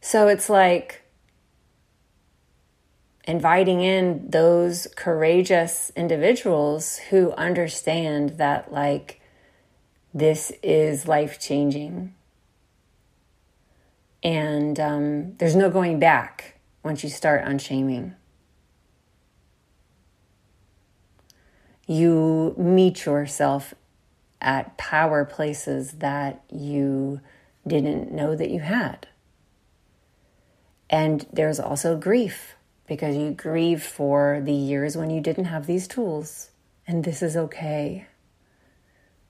So 0.00 0.28
it's 0.28 0.50
like 0.50 1.02
inviting 3.24 3.82
in 3.82 4.28
those 4.28 4.88
courageous 4.96 5.92
individuals 5.94 6.98
who 7.10 7.32
understand 7.32 8.30
that, 8.30 8.72
like, 8.72 9.20
this 10.12 10.52
is 10.62 11.06
life 11.06 11.38
changing. 11.38 12.14
And 14.24 14.78
um, 14.78 15.36
there's 15.36 15.56
no 15.56 15.70
going 15.70 15.98
back 15.98 16.58
once 16.82 17.02
you 17.04 17.10
start 17.10 17.42
unshaming. 17.44 18.16
You 21.86 22.54
meet 22.56 23.04
yourself 23.04 23.74
at 24.40 24.76
power 24.76 25.24
places 25.24 25.92
that 25.92 26.42
you 26.50 27.20
didn't 27.66 28.12
know 28.12 28.34
that 28.34 28.50
you 28.50 28.60
had. 28.60 29.06
And 30.90 31.26
there's 31.32 31.60
also 31.60 31.96
grief 31.96 32.54
because 32.86 33.16
you 33.16 33.30
grieve 33.30 33.82
for 33.82 34.42
the 34.44 34.52
years 34.52 34.96
when 34.96 35.10
you 35.10 35.20
didn't 35.20 35.46
have 35.46 35.66
these 35.66 35.88
tools. 35.88 36.50
And 36.86 37.04
this 37.04 37.22
is 37.22 37.36
okay. 37.36 38.06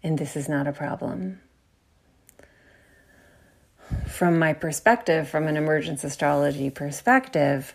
And 0.03 0.18
this 0.18 0.34
is 0.34 0.48
not 0.48 0.66
a 0.66 0.72
problem. 0.72 1.40
From 4.09 4.38
my 4.38 4.53
perspective, 4.53 5.28
from 5.28 5.46
an 5.46 5.57
emergence 5.57 6.03
astrology 6.03 6.70
perspective, 6.70 7.74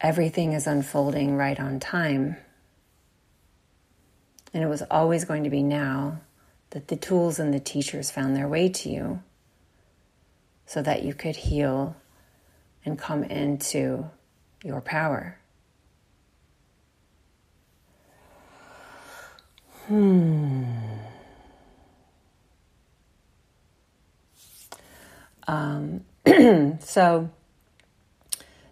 everything 0.00 0.52
is 0.52 0.66
unfolding 0.66 1.36
right 1.36 1.58
on 1.58 1.80
time. 1.80 2.36
And 4.54 4.62
it 4.62 4.68
was 4.68 4.82
always 4.90 5.24
going 5.24 5.44
to 5.44 5.50
be 5.50 5.64
now 5.64 6.20
that 6.70 6.88
the 6.88 6.96
tools 6.96 7.40
and 7.40 7.52
the 7.52 7.60
teachers 7.60 8.10
found 8.10 8.36
their 8.36 8.48
way 8.48 8.68
to 8.68 8.88
you 8.88 9.22
so 10.64 10.80
that 10.80 11.02
you 11.02 11.12
could 11.12 11.36
heal 11.36 11.96
and 12.84 12.98
come 12.98 13.24
into 13.24 14.08
your 14.62 14.80
power. 14.80 15.38
Hmm. 19.86 20.64
Um, 25.46 26.04
so, 26.80 27.30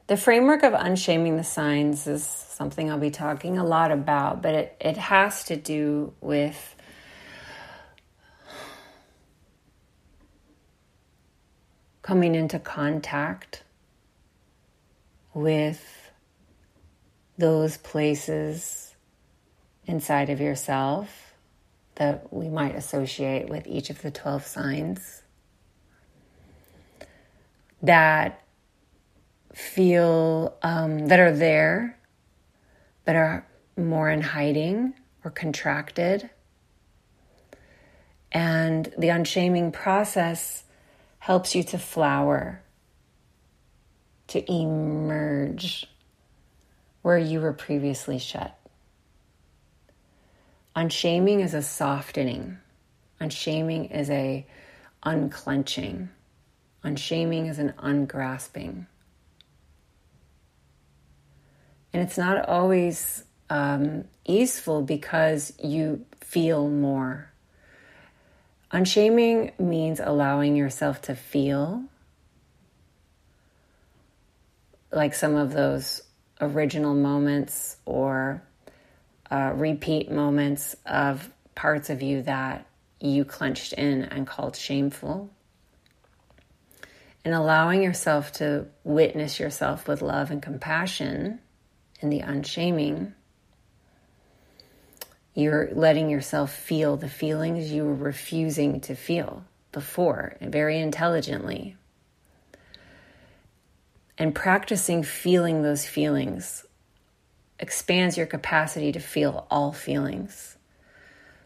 the 0.06 0.16
framework 0.16 0.62
of 0.62 0.74
unshaming 0.74 1.36
the 1.36 1.44
signs 1.44 2.06
is 2.06 2.24
something 2.24 2.90
I'll 2.90 2.98
be 2.98 3.10
talking 3.10 3.58
a 3.58 3.64
lot 3.64 3.90
about, 3.90 4.42
but 4.42 4.54
it, 4.54 4.76
it 4.80 4.96
has 4.96 5.44
to 5.44 5.56
do 5.56 6.12
with 6.20 6.76
coming 12.02 12.34
into 12.34 12.58
contact 12.58 13.62
with 15.34 16.10
those 17.38 17.76
places 17.78 18.94
inside 19.86 20.28
of 20.30 20.40
yourself 20.40 21.34
that 21.94 22.32
we 22.32 22.48
might 22.48 22.74
associate 22.74 23.48
with 23.48 23.66
each 23.66 23.90
of 23.90 24.02
the 24.02 24.10
12 24.10 24.46
signs 24.46 25.22
that 27.82 28.42
feel 29.52 30.56
um, 30.62 31.06
that 31.08 31.20
are 31.20 31.32
there 31.32 31.98
but 33.04 33.16
are 33.16 33.46
more 33.76 34.10
in 34.10 34.20
hiding 34.20 34.94
or 35.24 35.30
contracted 35.30 36.30
and 38.32 38.92
the 38.96 39.10
unshaming 39.10 39.72
process 39.72 40.64
helps 41.18 41.54
you 41.54 41.62
to 41.62 41.78
flower 41.78 42.62
to 44.28 44.50
emerge 44.50 45.86
where 47.02 47.18
you 47.18 47.40
were 47.40 47.52
previously 47.52 48.18
shut. 48.18 48.58
Unshaming 50.74 51.40
is 51.40 51.52
a 51.52 51.62
softening. 51.62 52.56
Unshaming 53.20 53.86
is 53.86 54.08
a 54.08 54.46
unclenching. 55.02 56.08
Unshaming 56.82 57.46
is 57.46 57.58
an 57.58 57.74
ungrasping. 57.78 58.86
And 61.92 62.02
it's 62.02 62.16
not 62.16 62.48
always 62.48 63.24
um, 63.50 64.04
easeful 64.24 64.82
because 64.82 65.52
you 65.62 66.06
feel 66.20 66.68
more. 66.68 67.30
Unshaming 68.70 69.52
means 69.58 70.00
allowing 70.00 70.56
yourself 70.56 71.02
to 71.02 71.14
feel 71.14 71.84
like 74.90 75.12
some 75.12 75.36
of 75.36 75.52
those 75.52 76.02
original 76.40 76.94
moments 76.94 77.76
or 77.84 78.42
uh, 79.30 79.52
repeat 79.54 80.10
moments 80.10 80.74
of 80.86 81.30
parts 81.54 81.90
of 81.90 82.02
you 82.02 82.22
that 82.22 82.66
you 83.00 83.24
clenched 83.24 83.74
in 83.74 84.04
and 84.04 84.26
called 84.26 84.56
shameful. 84.56 85.30
And 87.24 87.34
allowing 87.34 87.82
yourself 87.82 88.32
to 88.34 88.66
witness 88.82 89.38
yourself 89.38 89.86
with 89.86 90.02
love 90.02 90.30
and 90.30 90.42
compassion 90.42 91.38
in 92.02 92.10
the 92.10 92.20
unshaming, 92.20 93.14
you're 95.34 95.70
letting 95.72 96.10
yourself 96.10 96.52
feel 96.52 96.96
the 96.96 97.08
feelings 97.08 97.72
you 97.72 97.84
were 97.84 97.94
refusing 97.94 98.80
to 98.80 98.94
feel 98.94 99.44
before, 99.70 100.36
and 100.40 100.52
very 100.52 100.78
intelligently, 100.78 101.76
and 104.18 104.34
practicing 104.34 105.02
feeling 105.02 105.62
those 105.62 105.86
feelings 105.86 106.66
expands 107.58 108.18
your 108.18 108.26
capacity 108.26 108.92
to 108.92 109.00
feel 109.00 109.46
all 109.50 109.72
feelings. 109.72 110.56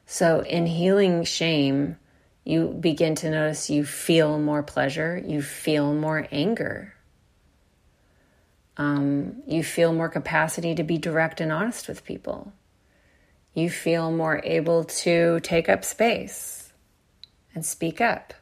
So, 0.07 0.41
in 0.41 0.67
healing 0.67 1.25
shame, 1.25 1.99
you 2.45 2.69
begin 2.69 3.15
to 3.17 3.31
notice 3.31 3.71
you 3.71 3.85
feel 3.85 4.39
more 4.39 4.63
pleasure, 4.63 5.23
you 5.25 5.43
feel 5.43 5.95
more 5.95 6.27
anger. 6.33 6.96
Um, 8.79 9.43
you 9.47 9.65
feel 9.65 9.93
more 9.93 10.09
capacity 10.09 10.75
to 10.75 10.83
be 10.83 10.99
direct 10.99 11.41
and 11.41 11.51
honest 11.51 11.89
with 11.89 12.05
people. 12.05 12.53
You 13.55 13.71
feel 13.71 14.11
more 14.13 14.41
able 14.45 14.85
to 14.85 15.41
take 15.41 15.69
up 15.69 15.85
space 15.85 16.73
and 17.55 17.65
speak 17.65 18.01
up. 18.01 18.35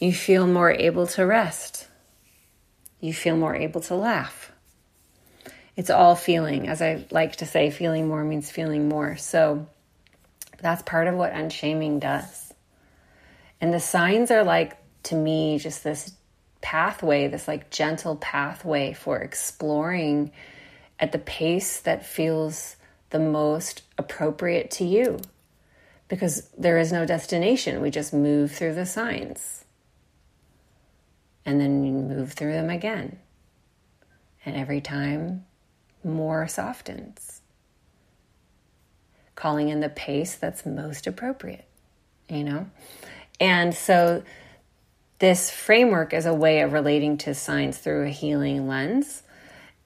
You 0.00 0.12
feel 0.12 0.46
more 0.46 0.70
able 0.70 1.06
to 1.08 1.26
rest. 1.26 1.88
You 3.00 3.12
feel 3.12 3.36
more 3.36 3.54
able 3.54 3.82
to 3.82 3.94
laugh. 3.94 4.50
It's 5.76 5.90
all 5.90 6.16
feeling. 6.16 6.68
As 6.68 6.80
I 6.80 7.04
like 7.10 7.36
to 7.36 7.46
say, 7.46 7.70
feeling 7.70 8.08
more 8.08 8.24
means 8.24 8.50
feeling 8.50 8.88
more. 8.88 9.16
So 9.16 9.66
that's 10.60 10.82
part 10.82 11.06
of 11.06 11.14
what 11.14 11.32
unshaming 11.32 11.98
does. 11.98 12.54
And 13.60 13.74
the 13.74 13.80
signs 13.80 14.30
are 14.30 14.44
like, 14.44 14.78
to 15.04 15.14
me, 15.14 15.58
just 15.58 15.84
this 15.84 16.12
pathway, 16.64 17.28
this 17.28 17.46
like 17.46 17.70
gentle 17.70 18.16
pathway 18.16 18.94
for 18.94 19.18
exploring 19.18 20.32
at 20.98 21.12
the 21.12 21.18
pace 21.18 21.78
that 21.80 22.06
feels 22.06 22.76
the 23.10 23.18
most 23.18 23.82
appropriate 23.98 24.70
to 24.70 24.84
you. 24.84 25.20
Because 26.08 26.48
there 26.56 26.78
is 26.78 26.90
no 26.90 27.04
destination, 27.04 27.82
we 27.82 27.90
just 27.90 28.14
move 28.14 28.50
through 28.50 28.74
the 28.74 28.86
signs. 28.86 29.66
And 31.44 31.60
then 31.60 31.84
you 31.84 31.92
move 31.92 32.32
through 32.32 32.52
them 32.52 32.70
again. 32.70 33.18
And 34.46 34.56
every 34.56 34.80
time, 34.80 35.44
more 36.02 36.48
softens 36.48 37.42
calling 39.34 39.68
in 39.68 39.80
the 39.80 39.90
pace 39.90 40.34
that's 40.34 40.64
most 40.64 41.06
appropriate, 41.06 41.66
you 42.28 42.42
know? 42.42 42.70
And 43.38 43.74
so 43.74 44.22
this 45.18 45.50
framework 45.50 46.12
is 46.12 46.26
a 46.26 46.34
way 46.34 46.60
of 46.60 46.72
relating 46.72 47.18
to 47.18 47.34
signs 47.34 47.78
through 47.78 48.06
a 48.06 48.10
healing 48.10 48.68
lens. 48.68 49.22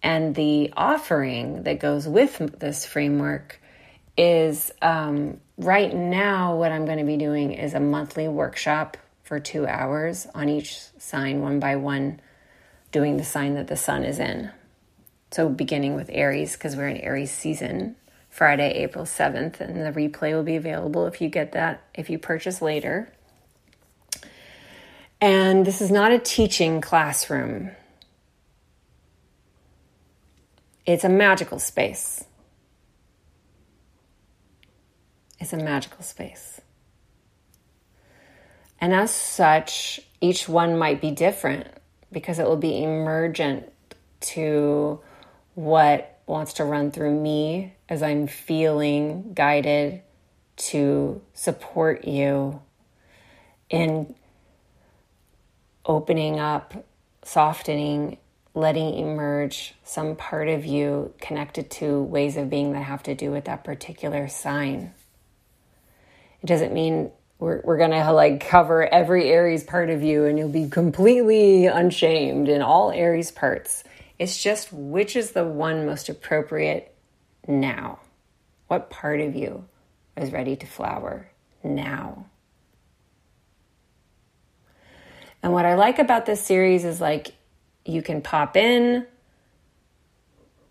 And 0.03 0.35
the 0.35 0.73
offering 0.77 1.65
that 1.65 1.81
goes 1.81 2.07
with 2.07 2.59
this 2.59 2.87
framework 2.87 3.61
is 4.17 4.73
um, 4.81 5.41
right 5.57 5.95
now, 5.95 6.57
what 6.57 6.73
I'm 6.73 6.87
going 6.87 6.99
to 6.99 7.05
be 7.05 7.17
doing 7.17 7.53
is 7.53 7.75
a 7.75 7.81
monthly 7.81 8.29
workshop 8.29 8.97
for 9.23 9.39
two 9.39 9.67
hours 9.67 10.27
on 10.35 10.49
each 10.49 10.81
sign, 10.99 11.43
one 11.43 11.61
by 11.61 11.77
one, 11.77 12.21
doing 12.91 13.17
the 13.17 13.25
sign 13.25 13.55
that 13.55 13.69
the 13.69 13.77
sun 13.77 14.05
is 14.05 14.19
in. 14.19 14.51
So, 15.31 15.49
beginning 15.51 15.95
with 15.95 16.09
Aries, 16.11 16.55
because 16.55 16.75
we're 16.75 16.89
in 16.89 16.97
Aries 16.97 17.31
season, 17.31 17.97
Friday, 18.31 18.71
April 18.71 19.05
7th, 19.05 19.61
and 19.61 19.83
the 19.83 19.93
replay 19.93 20.33
will 20.33 20.43
be 20.43 20.57
available 20.57 21.07
if 21.07 21.21
you 21.21 21.29
get 21.29 21.53
that, 21.53 21.83
if 21.95 22.09
you 22.09 22.19
purchase 22.19 22.63
later. 22.63 23.13
And 25.21 25.67
this 25.67 25.81
is 25.81 25.91
not 25.91 26.13
a 26.13 26.19
teaching 26.19 26.81
classroom, 26.81 27.71
it's 30.87 31.05
a 31.05 31.09
magical 31.09 31.59
space. 31.59 32.25
It's 35.41 35.53
a 35.53 35.57
magical 35.57 36.03
space. 36.03 36.61
And 38.81 38.93
as 38.93 39.13
such, 39.13 40.01
each 40.21 40.49
one 40.49 40.79
might 40.79 41.01
be 41.01 41.11
different 41.11 41.69
because 42.11 42.39
it 42.39 42.47
will 42.47 42.57
be 42.57 42.83
emergent 42.83 43.71
to 44.21 45.01
what 45.55 46.21
wants 46.27 46.55
to 46.55 46.65
run 46.65 46.91
through 46.91 47.21
me 47.21 47.75
as 47.89 48.03
I'm 48.03 48.27
feeling 48.27 49.33
guided 49.35 50.03
to 50.57 51.21
support 51.35 52.05
you 52.05 52.61
in 53.71 54.15
opening 55.89 56.39
up, 56.39 56.87
softening, 57.25 58.19
letting 58.55 58.99
emerge 58.99 59.75
some 59.83 60.15
part 60.15 60.49
of 60.49 60.65
you 60.65 61.15
connected 61.21 61.71
to 61.71 62.03
ways 62.03 62.37
of 62.37 62.51
being 62.51 62.73
that 62.73 62.83
have 62.83 63.03
to 63.05 63.15
do 63.15 63.31
with 63.31 63.47
that 63.47 63.65
particular 63.65 64.29
sign. 64.29 64.93
It 66.43 66.47
doesn't 66.47 66.73
mean 66.73 67.11
we're, 67.39 67.63
we're 67.65 67.79
going 67.79 67.91
to 67.91 68.13
like 68.13 68.47
cover 68.47 68.87
every 68.87 69.29
Aries 69.29 69.65
part 69.65 69.91
of 69.91 70.03
you 70.03 70.27
and 70.27 70.39
you'll 70.39 70.49
be 70.49 70.69
completely 70.69 71.67
unshamed 71.67 72.49
in 72.49 72.63
all 72.63 72.91
Aries 72.91 73.31
parts. 73.31 73.85
It's 74.19 74.43
just 74.43 74.73
which 74.73 75.17
is 75.17 75.31
the 75.33 75.45
one 75.45 75.87
most 75.87 76.09
appropriate 76.09 76.95
now? 77.47 78.01
What 78.67 78.91
part 78.91 79.21
of 79.21 79.35
you 79.35 79.65
is 80.17 80.33
ready 80.33 80.57
to 80.57 80.67
flower 80.67 81.31
now? 81.65 82.27
And 85.43 85.53
what 85.53 85.65
I 85.65 85.75
like 85.75 85.99
about 85.99 86.27
this 86.27 86.43
series 86.43 86.85
is 86.85 87.01
like 87.01 87.35
you 87.85 88.03
can 88.03 88.23
pop 88.23 88.57
in, 88.57 89.07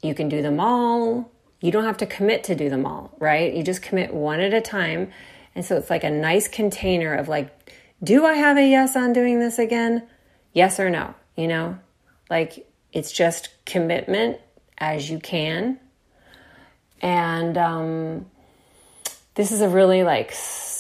you 0.02 0.14
can 0.14 0.30
do 0.30 0.42
them 0.42 0.60
all. 0.60 1.32
You 1.60 1.72
don't 1.72 1.86
have 1.86 1.98
to 1.98 2.06
commit 2.06 2.44
to 2.46 2.56
do 2.56 2.70
them 2.70 2.86
all, 2.86 3.16
right? 3.18 3.54
You 3.54 3.64
just 3.64 3.82
commit 3.82 4.14
one 4.14 4.40
at 4.40 4.54
a 4.54 4.62
time. 4.62 5.12
And 5.56 5.66
so 5.66 5.76
it's 5.76 5.90
like 5.90 6.04
a 6.04 6.12
nice 6.12 6.48
container 6.48 7.16
of 7.16 7.28
like, 7.28 7.74
do 8.04 8.26
I 8.26 8.36
have 8.36 8.58
a 8.58 8.70
yes 8.70 8.96
on 8.96 9.12
doing 9.14 9.40
this 9.40 9.58
again? 9.58 10.08
Yes 10.54 10.80
or 10.80 10.92
no, 10.92 11.16
you 11.36 11.48
know? 11.48 11.80
Like 12.30 12.70
it's 12.94 13.12
just 13.12 13.50
commitment 13.66 14.40
as 14.78 15.10
you 15.10 15.18
can 15.18 15.80
and 17.02 17.58
um, 17.58 18.26
this 19.36 19.52
is 19.52 19.62
a 19.62 19.70
really 19.70 20.04
like 20.04 20.32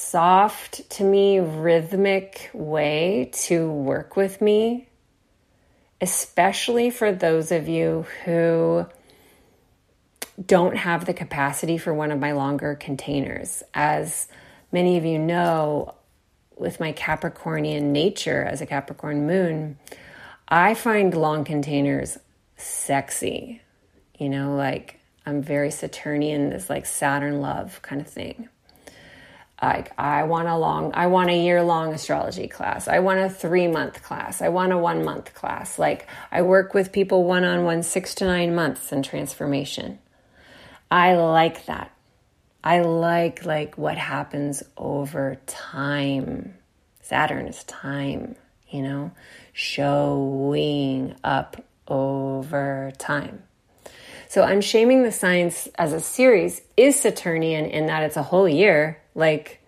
soft 0.09 0.89
to 0.89 1.03
me, 1.03 1.39
rhythmic 1.39 2.49
way 2.53 3.29
to 3.33 3.69
work 3.69 4.15
with 4.15 4.41
me, 4.41 4.87
especially 5.99 6.89
for 6.89 7.11
those 7.11 7.51
of 7.51 7.67
you 7.67 8.05
who 8.23 8.85
don't 10.43 10.77
have 10.77 11.05
the 11.05 11.13
capacity 11.13 11.77
for 11.77 11.93
one 11.93 12.11
of 12.11 12.19
my 12.19 12.31
longer 12.31 12.75
containers. 12.75 13.63
As 13.73 14.27
many 14.71 14.97
of 14.97 15.03
you 15.03 15.19
know, 15.19 15.95
with 16.55 16.79
my 16.79 16.93
Capricornian 16.93 17.83
nature 17.83 18.43
as 18.43 18.61
a 18.61 18.65
Capricorn 18.65 19.27
moon, 19.27 19.77
I 20.47 20.73
find 20.73 21.13
long 21.13 21.43
containers 21.43 22.17
sexy. 22.55 23.61
You 24.17 24.29
know, 24.29 24.55
like 24.55 24.99
I'm 25.25 25.41
very 25.41 25.69
Saturnian, 25.69 26.49
this 26.49 26.69
like 26.69 26.85
Saturn 26.85 27.41
love 27.41 27.81
kind 27.81 27.99
of 27.99 28.07
thing. 28.07 28.47
Like 29.61 29.91
I 29.97 30.23
want 30.23 30.47
a 30.47 30.57
long, 30.57 30.91
I 30.93 31.07
want 31.07 31.31
a 31.31 31.37
year 31.37 31.63
long 31.63 31.93
astrology 31.93 32.47
class. 32.47 32.87
I 32.87 32.99
want 32.99 33.19
a 33.19 33.29
three 33.29 33.67
month 33.67 34.03
class. 34.03 34.41
I 34.41 34.49
want 34.49 34.71
a 34.71 34.77
one 34.77 35.03
month 35.03 35.33
class. 35.33 35.79
Like 35.79 36.07
I 36.31 36.43
work 36.43 36.73
with 36.73 36.91
people 36.91 37.23
one 37.23 37.43
on 37.43 37.63
one, 37.63 37.81
six 37.81 38.13
to 38.15 38.25
nine 38.25 38.53
months 38.53 38.91
in 38.91 39.01
transformation. 39.01 39.97
I 40.91 41.15
like 41.15 41.65
that. 41.65 41.91
I 42.63 42.81
like 42.81 43.45
like 43.45 43.77
what 43.77 43.97
happens 43.97 44.61
over 44.77 45.37
time. 45.47 46.53
Saturn 47.01 47.47
is 47.47 47.63
time, 47.63 48.35
you 48.69 48.83
know, 48.83 49.11
showing 49.53 51.15
up 51.23 51.65
over 51.87 52.91
time. 52.97 53.43
So 54.29 54.43
Unshaming 54.43 55.03
the 55.03 55.11
Signs 55.11 55.69
as 55.75 55.93
a 55.93 56.01
series 56.01 56.61
is 56.75 56.99
Saturnian 56.99 57.65
in 57.65 57.85
that 57.87 58.03
it's 58.03 58.17
a 58.17 58.23
whole 58.23 58.47
year. 58.47 59.01
Like 59.17 59.61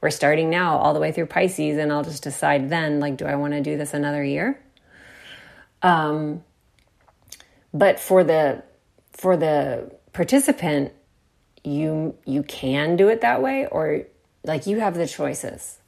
we're 0.00 0.10
starting 0.10 0.50
now 0.50 0.76
all 0.76 0.94
the 0.94 1.00
way 1.00 1.10
through 1.10 1.26
Pisces, 1.26 1.78
and 1.78 1.90
I'll 1.90 2.04
just 2.04 2.22
decide 2.22 2.68
then, 2.68 3.00
like, 3.00 3.16
do 3.16 3.24
I 3.24 3.36
want 3.36 3.54
to 3.54 3.60
do 3.60 3.76
this 3.76 3.94
another 3.94 4.22
year? 4.22 4.60
Um, 5.80 6.44
but 7.72 7.98
for 7.98 8.22
the 8.22 8.62
for 9.12 9.36
the 9.36 9.90
participant, 10.12 10.92
you 11.64 12.16
you 12.26 12.42
can 12.42 12.96
do 12.96 13.08
it 13.08 13.22
that 13.22 13.42
way, 13.42 13.66
or 13.66 14.02
like 14.44 14.66
you 14.66 14.80
have 14.80 14.94
the 14.94 15.06
choices. 15.06 15.78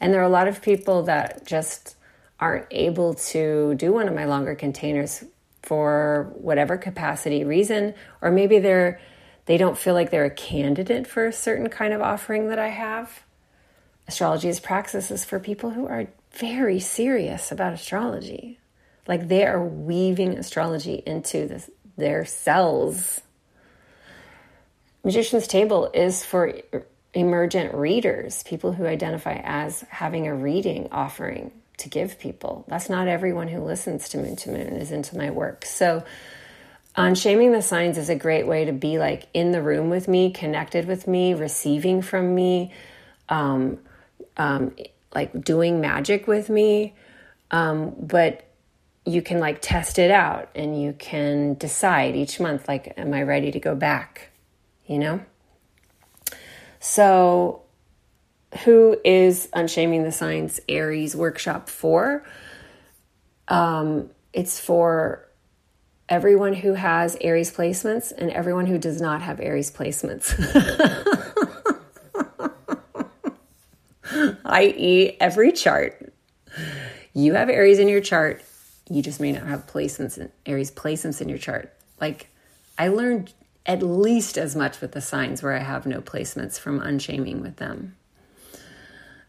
And 0.00 0.12
there 0.12 0.20
are 0.20 0.24
a 0.24 0.28
lot 0.28 0.48
of 0.48 0.62
people 0.62 1.02
that 1.04 1.46
just 1.46 1.96
aren't 2.40 2.66
able 2.70 3.14
to 3.14 3.74
do 3.74 3.92
one 3.92 4.08
of 4.08 4.14
my 4.14 4.24
longer 4.24 4.54
containers 4.54 5.24
for 5.62 6.32
whatever 6.36 6.76
capacity 6.76 7.42
reason 7.44 7.92
or 8.20 8.30
maybe 8.30 8.58
they're 8.60 9.00
they 9.46 9.56
don't 9.56 9.78
feel 9.78 9.94
like 9.94 10.10
they're 10.10 10.24
a 10.24 10.30
candidate 10.30 11.06
for 11.06 11.26
a 11.26 11.32
certain 11.32 11.68
kind 11.68 11.92
of 11.92 12.02
offering 12.02 12.48
that 12.48 12.58
I 12.58 12.68
have. 12.68 13.22
Astrology 14.08 14.48
as 14.48 14.60
praxis 14.60 15.10
is 15.10 15.24
for 15.24 15.40
people 15.40 15.70
who 15.70 15.86
are 15.86 16.06
very 16.32 16.78
serious 16.80 17.50
about 17.50 17.72
astrology. 17.72 18.58
Like 19.06 19.28
they 19.28 19.46
are 19.46 19.62
weaving 19.62 20.36
astrology 20.36 21.02
into 21.06 21.46
this, 21.46 21.70
their 21.96 22.24
cells. 22.24 23.20
Magician's 25.04 25.46
Table 25.46 25.90
is 25.94 26.24
for 26.24 26.52
emergent 27.14 27.74
readers, 27.74 28.42
people 28.42 28.72
who 28.72 28.84
identify 28.84 29.40
as 29.44 29.82
having 29.88 30.26
a 30.26 30.34
reading 30.34 30.88
offering 30.92 31.52
to 31.78 31.88
give 31.88 32.18
people. 32.18 32.64
That's 32.68 32.90
not 32.90 33.08
everyone 33.08 33.48
who 33.48 33.60
listens 33.60 34.08
to 34.10 34.18
Moon 34.18 34.36
to 34.36 34.50
Moon 34.50 34.74
is 34.74 34.90
into 34.90 35.16
my 35.16 35.30
work. 35.30 35.64
So, 35.64 36.04
Unshaming 36.96 37.52
the 37.52 37.62
Signs 37.62 37.98
is 37.98 38.08
a 38.08 38.16
great 38.16 38.46
way 38.46 38.64
to 38.64 38.72
be 38.72 38.98
like 38.98 39.28
in 39.34 39.52
the 39.52 39.60
room 39.60 39.90
with 39.90 40.08
me, 40.08 40.30
connected 40.30 40.86
with 40.86 41.06
me, 41.06 41.34
receiving 41.34 42.00
from 42.00 42.34
me, 42.34 42.72
um, 43.28 43.78
um, 44.38 44.74
like 45.14 45.44
doing 45.44 45.80
magic 45.80 46.26
with 46.26 46.48
me. 46.48 46.94
Um, 47.50 47.94
but 47.98 48.46
you 49.06 49.22
can 49.22 49.38
like 49.38 49.62
test 49.62 49.98
it 49.98 50.10
out 50.10 50.50
and 50.54 50.80
you 50.80 50.92
can 50.92 51.54
decide 51.54 52.16
each 52.16 52.40
month 52.40 52.66
like 52.68 52.92
am 52.98 53.14
i 53.14 53.22
ready 53.22 53.52
to 53.52 53.60
go 53.60 53.74
back 53.74 54.30
you 54.86 54.98
know 54.98 55.20
so 56.80 57.62
who 58.64 58.98
is 59.04 59.48
unshaming 59.52 60.02
the 60.02 60.12
signs 60.12 60.60
aries 60.68 61.14
workshop 61.14 61.68
for 61.68 62.24
um, 63.48 64.10
it's 64.32 64.58
for 64.58 65.25
everyone 66.08 66.54
who 66.54 66.74
has 66.74 67.16
aries 67.20 67.52
placements 67.52 68.12
and 68.16 68.30
everyone 68.30 68.66
who 68.66 68.78
does 68.78 69.00
not 69.00 69.22
have 69.22 69.40
aries 69.40 69.70
placements 69.70 70.34
i.e 74.44 75.16
every 75.20 75.52
chart 75.52 76.12
you 77.12 77.34
have 77.34 77.48
aries 77.48 77.78
in 77.78 77.88
your 77.88 78.00
chart 78.00 78.42
you 78.88 79.02
just 79.02 79.20
may 79.20 79.32
not 79.32 79.46
have 79.46 79.66
placements 79.66 80.18
in 80.18 80.30
Aries 80.44 80.70
placements 80.70 81.20
in 81.20 81.28
your 81.28 81.38
chart. 81.38 81.74
Like 82.00 82.28
I 82.78 82.88
learned 82.88 83.32
at 83.64 83.82
least 83.82 84.38
as 84.38 84.54
much 84.54 84.80
with 84.80 84.92
the 84.92 85.00
signs 85.00 85.42
where 85.42 85.52
I 85.52 85.58
have 85.58 85.86
no 85.86 86.00
placements 86.00 86.58
from 86.58 86.80
unshaming 86.80 87.40
with 87.40 87.56
them. 87.56 87.96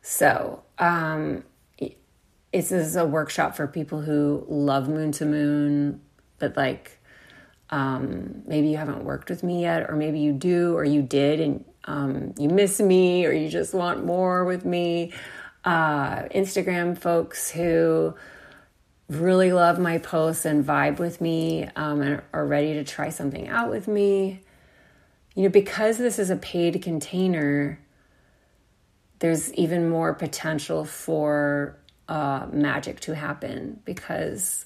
So, 0.02 0.64
um, 0.78 1.44
this 2.54 2.72
is 2.72 2.96
a 2.96 3.06
workshop 3.06 3.56
for 3.56 3.68
people 3.68 4.02
who 4.02 4.46
love 4.48 4.88
moon 4.88 5.12
to 5.14 5.26
moon, 5.26 6.02
but 6.40 6.56
like 6.58 7.00
um, 7.70 8.44
maybe 8.46 8.70
you 8.70 8.78
haven't 8.78 9.04
worked 9.04 9.30
with 9.30 9.44
me 9.44 9.62
yet, 9.62 9.90
or 9.90 9.96
maybe 9.96 10.20
you 10.20 10.32
do, 10.32 10.76
or 10.76 10.86
you 10.86 11.02
did, 11.02 11.40
and 11.40 11.66
um, 11.86 12.34
you 12.38 12.50
miss 12.50 12.80
me, 12.80 13.26
or 13.26 13.32
you 13.32 13.50
just 13.50 13.74
want 13.74 14.06
more 14.06 14.46
with 14.46 14.66
me. 14.66 15.14
Uh, 15.66 16.24
Instagram 16.30 16.98
folks 16.98 17.52
who 17.52 18.16
really 19.10 19.52
love 19.52 19.80
my 19.80 19.98
posts 19.98 20.46
and 20.46 20.66
vibe 20.66 21.00
with 21.00 21.22
me 21.22 21.68
um, 21.76 22.02
and 22.02 22.22
are 22.34 22.46
ready 22.46 22.74
to 22.74 22.84
try 22.84 23.10
something 23.10 23.48
out 23.48 23.70
with 23.70 23.88
me, 23.88 24.42
you 25.36 25.44
know, 25.44 25.50
because 25.50 25.98
this 25.98 26.20
is 26.20 26.30
a 26.30 26.36
paid 26.36 26.82
container, 26.82 27.80
there's 29.20 29.54
even 29.54 29.90
more 29.90 30.14
potential 30.14 30.86
for 30.86 31.78
uh, 32.08 32.48
magic 32.52 33.00
to 33.02 33.16
happen 33.16 33.80
because 33.86 34.66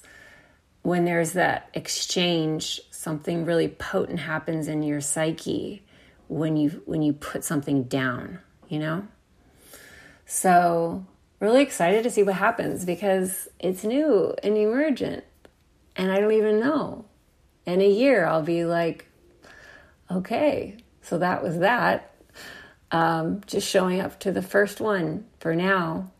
when 0.82 1.04
there's 1.04 1.32
that 1.32 1.68
exchange, 1.74 2.80
something 2.90 3.44
really 3.44 3.68
potent 3.68 4.20
happens 4.20 4.68
in 4.68 4.82
your 4.82 5.00
psyche 5.00 5.84
when 6.28 6.56
you 6.56 6.82
when 6.86 7.02
you 7.02 7.12
put 7.12 7.44
something 7.44 7.84
down, 7.84 8.40
you 8.68 8.78
know. 8.78 9.06
So 10.26 11.06
really 11.40 11.62
excited 11.62 12.02
to 12.04 12.10
see 12.10 12.22
what 12.22 12.34
happens 12.34 12.84
because 12.84 13.48
it's 13.58 13.84
new 13.84 14.34
and 14.42 14.56
emergent 14.56 15.24
and 15.96 16.10
I 16.10 16.20
don't 16.20 16.32
even 16.32 16.60
know. 16.60 17.04
In 17.66 17.80
a 17.80 17.88
year, 17.88 18.24
I'll 18.26 18.42
be 18.42 18.64
like, 18.64 19.06
okay, 20.10 20.76
so 21.02 21.18
that 21.18 21.42
was 21.42 21.58
that. 21.58 22.14
Um, 22.90 23.40
just 23.46 23.68
showing 23.68 24.00
up 24.00 24.20
to 24.20 24.32
the 24.32 24.42
first 24.42 24.80
one 24.80 25.26
for 25.38 25.54
now. 25.54 26.10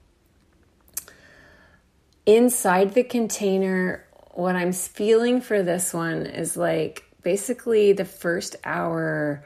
Inside 2.25 2.95
the 2.95 3.03
container, 3.03 4.07
what 4.33 4.57
I'm 4.57 4.73
feeling 4.73 5.41
for 5.41 5.63
this 5.63 5.93
one 5.93 6.27
is 6.27 6.57
like 6.57 7.05
basically 7.23 7.93
the 7.93 8.05
first 8.05 8.57
hour, 8.65 9.45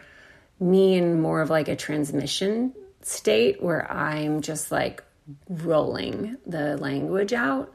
me 0.60 0.94
in 0.94 1.20
more 1.20 1.42
of 1.42 1.50
like 1.50 1.68
a 1.68 1.76
transmission 1.76 2.72
state 3.02 3.62
where 3.62 3.90
I'm 3.90 4.40
just 4.40 4.72
like 4.72 5.02
rolling 5.48 6.36
the 6.46 6.76
language 6.76 7.32
out 7.32 7.72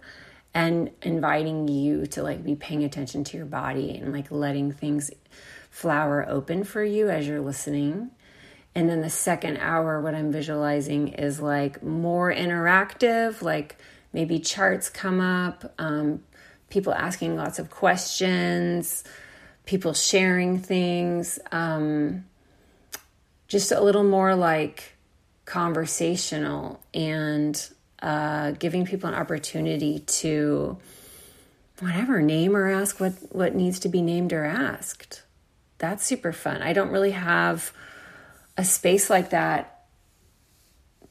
and 0.53 0.91
inviting 1.01 1.68
you 1.68 2.05
to 2.07 2.24
like 2.24 2.43
be 2.43 2.55
paying 2.55 2.84
attention 2.84 3.24
to 3.26 3.38
your 3.38 3.45
body 3.45 3.97
and 3.97 4.12
like 4.12 4.32
letting 4.32 4.72
things 4.72 5.12
flower 5.70 6.26
open 6.28 6.64
for 6.64 6.84
you 6.84 7.09
as 7.09 7.28
you're 7.28 7.41
listening. 7.41 8.12
And 8.76 8.89
then 8.89 9.01
the 9.01 9.09
second 9.09 9.57
hour, 9.57 10.01
what 10.01 10.16
I'm 10.16 10.32
visualizing 10.32 11.09
is 11.09 11.39
like 11.39 11.84
more 11.84 12.34
interactive, 12.34 13.41
like 13.41 13.78
maybe 14.14 14.39
charts 14.39 14.89
come 14.89 15.22
up, 15.22 15.74
um, 15.78 16.24
people 16.72 16.93
asking 16.93 17.36
lots 17.36 17.59
of 17.59 17.69
questions, 17.69 19.03
people 19.65 19.93
sharing 19.93 20.59
things, 20.59 21.38
um, 21.51 22.26
just 23.47 23.72
a 23.72 23.82
little 23.82 24.03
more 24.03 24.34
like 24.36 24.95
conversational 25.45 26.82
and 26.93 27.69
uh, 28.01 28.51
giving 28.51 28.86
people 28.86 29.09
an 29.09 29.15
opportunity 29.15 29.99
to 29.99 30.78
whatever 31.80 32.22
name 32.22 32.55
or 32.55 32.69
ask 32.69 32.99
what 32.99 33.13
what 33.32 33.55
needs 33.55 33.80
to 33.80 33.89
be 33.89 34.01
named 34.01 34.34
or 34.34 34.45
asked. 34.45 35.24
That's 35.78 36.05
super 36.05 36.32
fun. 36.32 36.61
I 36.61 36.74
don't 36.74 36.89
really 36.89 37.11
have 37.11 37.74
a 38.57 38.63
space 38.63 39.09
like 39.09 39.32
that 39.32 39.86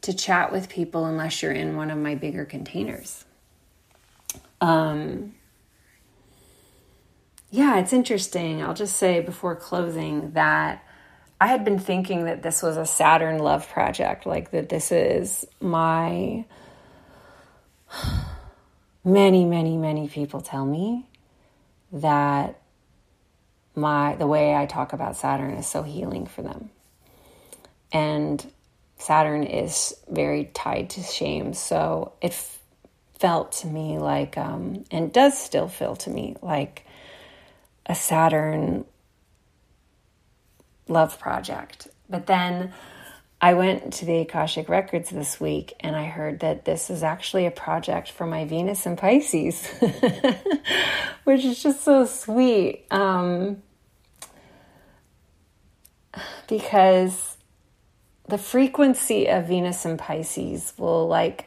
to 0.02 0.14
chat 0.14 0.52
with 0.52 0.68
people 0.68 1.04
unless 1.04 1.42
you're 1.42 1.52
in 1.52 1.76
one 1.76 1.90
of 1.90 1.98
my 1.98 2.14
bigger 2.14 2.44
containers. 2.44 3.24
Um 4.60 5.34
yeah 7.50 7.78
it's 7.78 7.92
interesting 7.92 8.62
i'll 8.62 8.74
just 8.74 8.96
say 8.96 9.20
before 9.20 9.56
closing 9.56 10.32
that 10.32 10.84
I 11.40 11.46
had 11.46 11.64
been 11.64 11.78
thinking 11.78 12.26
that 12.26 12.42
this 12.42 12.62
was 12.62 12.76
a 12.76 12.84
Saturn 12.84 13.38
love 13.38 13.66
project, 13.68 14.26
like 14.26 14.50
that 14.50 14.68
this 14.68 14.92
is 14.92 15.46
my. 15.60 16.44
Many, 19.02 19.46
many, 19.46 19.78
many 19.78 20.08
people 20.08 20.42
tell 20.42 20.66
me 20.66 21.06
that 21.90 22.60
my 23.74 24.14
the 24.16 24.26
way 24.26 24.54
I 24.54 24.66
talk 24.66 24.92
about 24.92 25.16
Saturn 25.16 25.54
is 25.54 25.66
so 25.66 25.82
healing 25.82 26.26
for 26.26 26.42
them. 26.42 26.68
And 27.90 28.46
Saturn 28.98 29.44
is 29.44 29.96
very 30.06 30.50
tied 30.52 30.90
to 30.90 31.02
shame, 31.02 31.54
so 31.54 32.12
it 32.20 32.32
f- 32.32 32.58
felt 33.18 33.52
to 33.52 33.68
me 33.68 33.98
like, 33.98 34.36
um, 34.36 34.84
and 34.90 35.10
does 35.10 35.38
still 35.38 35.68
feel 35.68 35.96
to 35.96 36.10
me 36.10 36.36
like 36.42 36.84
a 37.86 37.94
Saturn 37.94 38.84
love 40.88 41.18
project. 41.18 41.88
But 42.08 42.26
then 42.26 42.72
I 43.40 43.54
went 43.54 43.92
to 43.94 44.04
the 44.04 44.18
Akashic 44.18 44.68
Records 44.68 45.10
this 45.10 45.40
week 45.40 45.72
and 45.80 45.96
I 45.96 46.04
heard 46.04 46.40
that 46.40 46.64
this 46.64 46.90
is 46.90 47.02
actually 47.02 47.46
a 47.46 47.50
project 47.50 48.10
for 48.10 48.26
my 48.26 48.44
Venus 48.44 48.84
and 48.84 48.98
Pisces, 48.98 49.66
which 51.24 51.44
is 51.44 51.62
just 51.62 51.82
so 51.82 52.04
sweet. 52.04 52.84
Um, 52.90 53.62
because 56.48 57.38
the 58.28 58.38
frequency 58.38 59.26
of 59.26 59.46
Venus 59.46 59.84
and 59.84 59.98
Pisces 59.98 60.74
will 60.76 61.06
like 61.06 61.46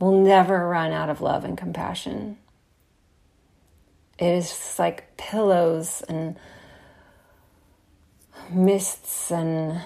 will 0.00 0.20
never 0.22 0.68
run 0.68 0.92
out 0.92 1.08
of 1.08 1.20
love 1.20 1.44
and 1.44 1.56
compassion. 1.56 2.36
It 4.18 4.26
is 4.26 4.48
just 4.48 4.78
like 4.78 5.16
pillows 5.16 6.02
and 6.08 6.38
mists 8.50 9.30
and 9.30 9.82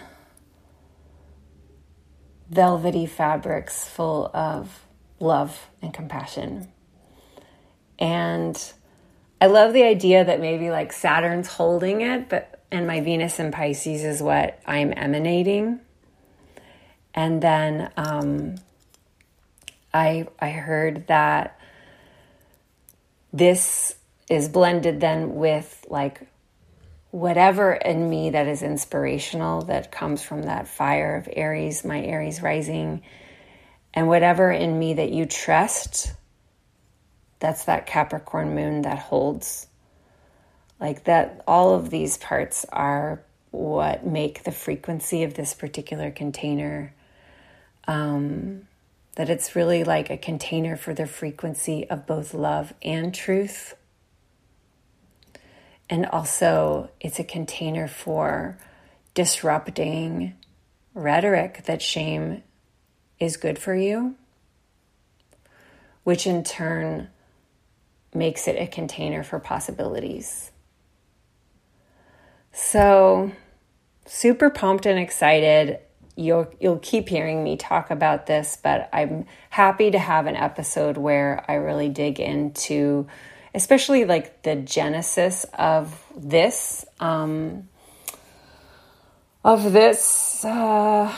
velvety 2.49 3.07
fabrics 3.07 3.89
full 3.89 4.31
of 4.35 4.87
love 5.19 5.69
and 5.83 5.93
compassion. 5.93 6.69
And 7.99 8.73
I 9.41 9.47
love 9.47 9.73
the 9.73 9.85
idea 9.85 10.25
that 10.25 10.41
maybe 10.41 10.71
like 10.71 10.93
Saturn's 10.93 11.49
holding 11.49 12.01
it, 12.01 12.29
but 12.29 12.65
and 12.73 12.87
my 12.87 13.01
Venus 13.01 13.39
and 13.39 13.53
Pisces 13.53 14.05
is 14.05 14.23
what 14.23 14.61
I'm 14.65 14.93
emanating. 14.97 15.81
And 17.15 17.43
then 17.43 17.91
um, 17.97 18.57
I 19.93 20.29
I 20.39 20.51
heard 20.51 21.09
that 21.09 21.59
this 23.33 23.95
is 24.31 24.49
blended 24.49 25.01
then 25.01 25.35
with 25.35 25.85
like 25.91 26.23
whatever 27.11 27.73
in 27.73 28.09
me 28.09 28.31
that 28.31 28.47
is 28.47 28.63
inspirational 28.63 29.63
that 29.63 29.91
comes 29.91 30.23
from 30.23 30.45
that 30.45 30.69
fire 30.69 31.17
of 31.17 31.29
Aries, 31.33 31.85
my 31.85 32.01
Aries 32.01 32.41
rising, 32.41 33.03
and 33.93 34.07
whatever 34.07 34.53
in 34.53 34.79
me 34.79 34.95
that 34.95 35.11
you 35.11 35.27
trust, 35.27 36.13
that's 37.41 37.65
that 37.65 37.87
Capricorn 37.87 38.55
moon 38.55 38.83
that 38.83 39.01
holds. 39.01 39.67
Like 40.79 41.05
that, 41.05 41.43
all 41.49 41.75
of 41.75 41.91
these 41.91 42.17
parts 42.17 42.65
are 42.73 43.21
what 43.51 44.07
make 44.07 44.45
the 44.45 44.53
frequency 44.53 45.25
of 45.25 45.35
this 45.35 45.55
particular 45.55 46.13
container. 46.13 46.95
Um, 47.89 48.69
that 49.17 49.29
it's 49.29 49.57
really 49.57 49.83
like 49.83 50.09
a 50.09 50.17
container 50.17 50.77
for 50.77 50.95
the 50.95 51.07
frequency 51.07 51.91
of 51.91 52.07
both 52.07 52.33
love 52.33 52.73
and 52.81 53.13
truth 53.13 53.75
and 55.91 56.07
also, 56.07 56.89
it's 57.01 57.19
a 57.19 57.25
container 57.25 57.89
for 57.89 58.57
disrupting 59.13 60.35
rhetoric 60.95 61.65
that 61.67 61.83
shame 61.83 62.45
is 63.19 63.37
good 63.37 63.59
for 63.59 63.75
you, 63.75 64.15
which 66.05 66.29
in 66.29 66.45
turn 66.45 67.09
makes 68.15 68.47
it 68.47 68.55
a 68.57 68.69
container 68.69 69.25
for 69.25 69.41
possibilities. 69.41 70.53
So, 72.53 73.33
super 74.07 74.49
pumped 74.49 74.87
and 74.87 74.99
excited. 74.99 75.81
You'll 76.15 76.53
you'll 76.61 76.79
keep 76.79 77.09
hearing 77.09 77.43
me 77.43 77.57
talk 77.57 77.91
about 77.91 78.27
this, 78.27 78.57
but 78.63 78.89
I'm 78.93 79.27
happy 79.49 79.91
to 79.91 79.99
have 79.99 80.27
an 80.27 80.37
episode 80.37 80.97
where 80.97 81.45
I 81.49 81.55
really 81.55 81.89
dig 81.89 82.21
into 82.21 83.09
especially 83.55 84.05
like 84.05 84.43
the 84.43 84.57
genesis 84.57 85.45
of 85.55 86.03
this 86.17 86.85
um, 87.01 87.69
of 89.45 89.73
this 89.73 90.45
uh, 90.45 91.15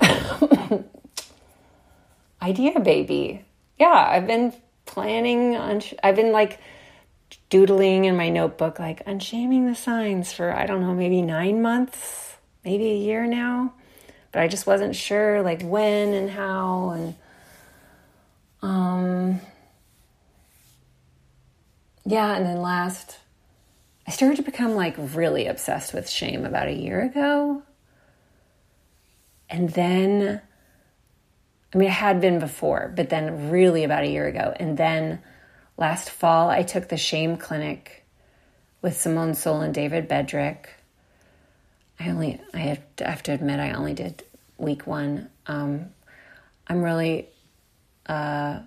idea 2.42 2.80
baby. 2.80 3.44
Yeah 3.78 4.06
i've 4.10 4.26
been 4.26 4.52
planning 4.86 5.56
on 5.56 5.82
i've 6.02 6.14
been 6.16 6.32
like 6.32 6.60
doodling 7.50 8.04
in 8.04 8.16
my 8.16 8.28
notebook 8.28 8.78
like 8.78 9.02
unshaming 9.06 9.66
the 9.66 9.74
signs 9.74 10.32
for 10.32 10.54
i 10.54 10.66
don't 10.66 10.80
know 10.82 10.94
maybe 10.94 11.22
nine 11.22 11.60
months 11.62 12.36
maybe 12.64 12.90
a 12.90 12.96
year 12.96 13.26
now. 13.26 13.74
But 14.32 14.42
i 14.42 14.48
just 14.48 14.66
wasn't 14.66 14.96
sure 14.96 15.42
like 15.42 15.62
when 15.62 16.12
and 16.12 16.30
how 16.30 16.90
and 16.90 17.14
um 18.62 19.40
yeah, 22.04 22.36
and 22.36 22.44
then 22.44 22.60
last, 22.60 23.18
I 24.06 24.10
started 24.10 24.36
to 24.36 24.42
become 24.42 24.74
like 24.74 24.94
really 24.98 25.46
obsessed 25.46 25.94
with 25.94 26.08
shame 26.08 26.44
about 26.44 26.68
a 26.68 26.74
year 26.74 27.02
ago. 27.02 27.62
And 29.48 29.70
then, 29.70 30.40
I 31.72 31.78
mean, 31.78 31.88
I 31.88 31.92
had 31.92 32.20
been 32.20 32.38
before, 32.38 32.92
but 32.94 33.08
then 33.08 33.50
really 33.50 33.84
about 33.84 34.04
a 34.04 34.08
year 34.08 34.26
ago. 34.26 34.54
And 34.56 34.76
then 34.76 35.20
last 35.76 36.10
fall, 36.10 36.50
I 36.50 36.62
took 36.62 36.88
the 36.88 36.96
shame 36.96 37.36
clinic 37.36 38.04
with 38.82 39.00
Simone 39.00 39.32
Seol 39.32 39.64
and 39.64 39.74
David 39.74 40.08
Bedrick. 40.08 40.66
I 41.98 42.10
only, 42.10 42.40
I 42.52 42.58
have, 42.58 42.80
I 43.04 43.10
have 43.10 43.22
to 43.24 43.32
admit, 43.32 43.60
I 43.60 43.72
only 43.72 43.94
did 43.94 44.24
week 44.58 44.86
one. 44.86 45.30
Um, 45.46 45.86
I'm 46.66 46.82
really, 46.82 47.28
uh, 48.06 48.60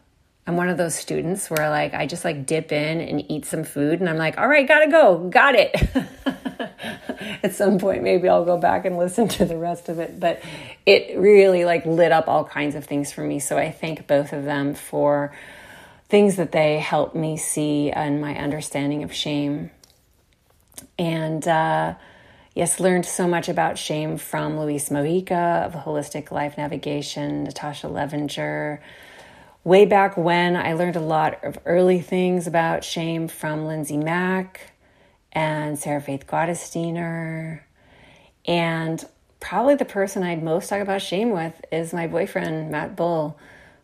I'm 0.48 0.56
one 0.56 0.70
of 0.70 0.78
those 0.78 0.96
students 0.96 1.50
where 1.50 1.70
like 1.70 1.94
I 1.94 2.06
just 2.06 2.24
like 2.24 2.46
dip 2.46 2.72
in 2.72 3.02
and 3.02 3.30
eat 3.30 3.44
some 3.44 3.66
food 3.66 4.00
and 4.00 4.10
I'm 4.10 4.16
like, 4.16 4.38
all 4.38 4.48
right, 4.48 4.66
gotta 4.66 4.90
go, 4.90 5.28
got 5.28 5.56
it. 5.56 5.76
At 7.44 7.54
some 7.54 7.78
point, 7.80 8.02
maybe 8.02 8.30
I'll 8.30 8.46
go 8.46 8.58
back 8.58 8.86
and 8.86 8.98
listen 8.98 9.28
to 9.28 9.46
the 9.46 9.58
rest 9.58 9.90
of 9.90 10.00
it. 10.00 10.22
But 10.22 10.42
it 10.86 11.20
really 11.20 11.66
like 11.66 11.86
lit 11.86 12.14
up 12.14 12.30
all 12.30 12.46
kinds 12.46 12.76
of 12.76 12.86
things 12.86 13.12
for 13.12 13.22
me. 13.22 13.40
So 13.40 13.58
I 13.58 13.72
thank 13.72 14.08
both 14.08 14.32
of 14.32 14.46
them 14.46 14.74
for 14.74 15.36
things 16.08 16.38
that 16.38 16.54
they 16.54 16.80
helped 16.80 17.14
me 17.14 17.36
see 17.36 17.92
and 17.92 18.22
my 18.22 18.38
understanding 18.38 19.04
of 19.04 19.14
shame. 19.14 19.70
And 20.98 21.46
uh, 21.46 21.96
yes, 22.56 22.80
learned 22.80 23.06
so 23.06 23.28
much 23.28 23.50
about 23.50 23.78
shame 23.78 24.18
from 24.18 24.58
Luis 24.58 24.88
Mojica 24.88 25.66
of 25.66 25.74
Holistic 25.74 26.32
Life 26.32 26.58
Navigation, 26.58 27.44
Natasha 27.44 27.88
Levinger 27.88 28.80
way 29.68 29.86
back 29.86 30.16
when, 30.16 30.56
I 30.56 30.72
learned 30.72 30.96
a 30.96 31.02
lot 31.02 31.44
of 31.44 31.60
early 31.66 32.00
things 32.00 32.48
about 32.48 32.86
shame 32.86 33.28
from 33.28 33.66
Lindsay 33.66 33.98
Mack 33.98 34.72
and 35.34 35.78
Sarah 35.78 36.00
Faith 36.00 36.26
Gottesdiener. 36.26 37.60
And 38.46 39.06
probably 39.42 39.76
the 39.76 39.84
person 39.84 40.24
I'd 40.24 40.42
most 40.42 40.70
talk 40.70 40.80
about 40.80 41.02
shame 41.02 41.32
with 41.32 41.60
is 41.70 41.92
my 41.92 42.08
boyfriend, 42.08 42.72
Matt 42.72 42.96
Bull, 42.96 43.38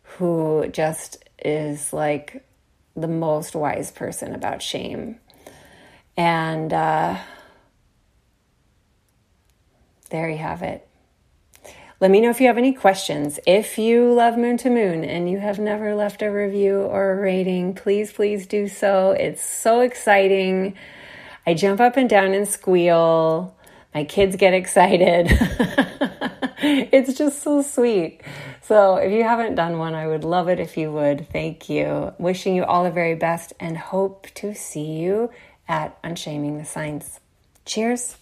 who 0.04 0.70
just 0.72 1.22
is 1.44 1.92
like 1.92 2.48
the 2.96 3.10
most 3.10 3.54
wise 3.54 3.92
person 3.92 4.34
about 4.34 4.62
shame. 4.62 5.20
And 6.16 6.72
uh, 6.72 7.18
there 10.12 10.30
you 10.30 10.38
have 10.38 10.62
it. 10.62 10.88
Let 12.04 12.12
me 12.12 12.20
know 12.20 12.32
if 12.32 12.42
you 12.42 12.48
have 12.48 12.58
any 12.58 12.74
questions. 12.74 13.40
If 13.48 13.78
you 13.78 14.12
love 14.12 14.38
Moon 14.38 14.58
to 14.58 14.70
Moon 14.70 15.06
and 15.06 15.30
you 15.30 15.40
have 15.40 15.58
never 15.58 15.96
left 15.96 16.22
a 16.22 16.30
review 16.30 16.82
or 16.82 17.14
a 17.14 17.16
rating, 17.16 17.76
please, 17.76 18.12
please 18.12 18.46
do 18.46 18.68
so. 18.68 19.12
It's 19.12 19.42
so 19.42 19.80
exciting. 19.80 20.76
I 21.48 21.54
jump 21.54 21.80
up 21.80 21.96
and 21.96 22.10
down 22.10 22.34
and 22.34 22.46
squeal. 22.46 23.56
My 23.96 24.04
kids 24.04 24.36
get 24.36 24.54
excited. 24.54 25.28
it's 26.60 27.18
just 27.18 27.42
so 27.42 27.62
sweet. 27.62 28.20
So, 28.64 28.98
if 28.98 29.14
you 29.14 29.24
haven't 29.24 29.56
done 29.56 29.78
one, 29.78 29.96
I 29.96 30.06
would 30.06 30.26
love 30.26 30.50
it 30.50 30.60
if 30.60 30.76
you 30.76 30.92
would. 30.92 31.30
Thank 31.32 31.70
you. 31.70 32.14
Wishing 32.18 32.54
you 32.54 32.66
all 32.66 32.84
the 32.84 32.92
very 32.92 33.16
best 33.16 33.54
and 33.62 33.78
hope 33.78 34.28
to 34.36 34.54
see 34.54 35.00
you 35.00 35.32
at 35.70 35.98
Unshaming 36.04 36.58
the 36.58 36.66
Signs. 36.66 37.22
Cheers. 37.64 38.18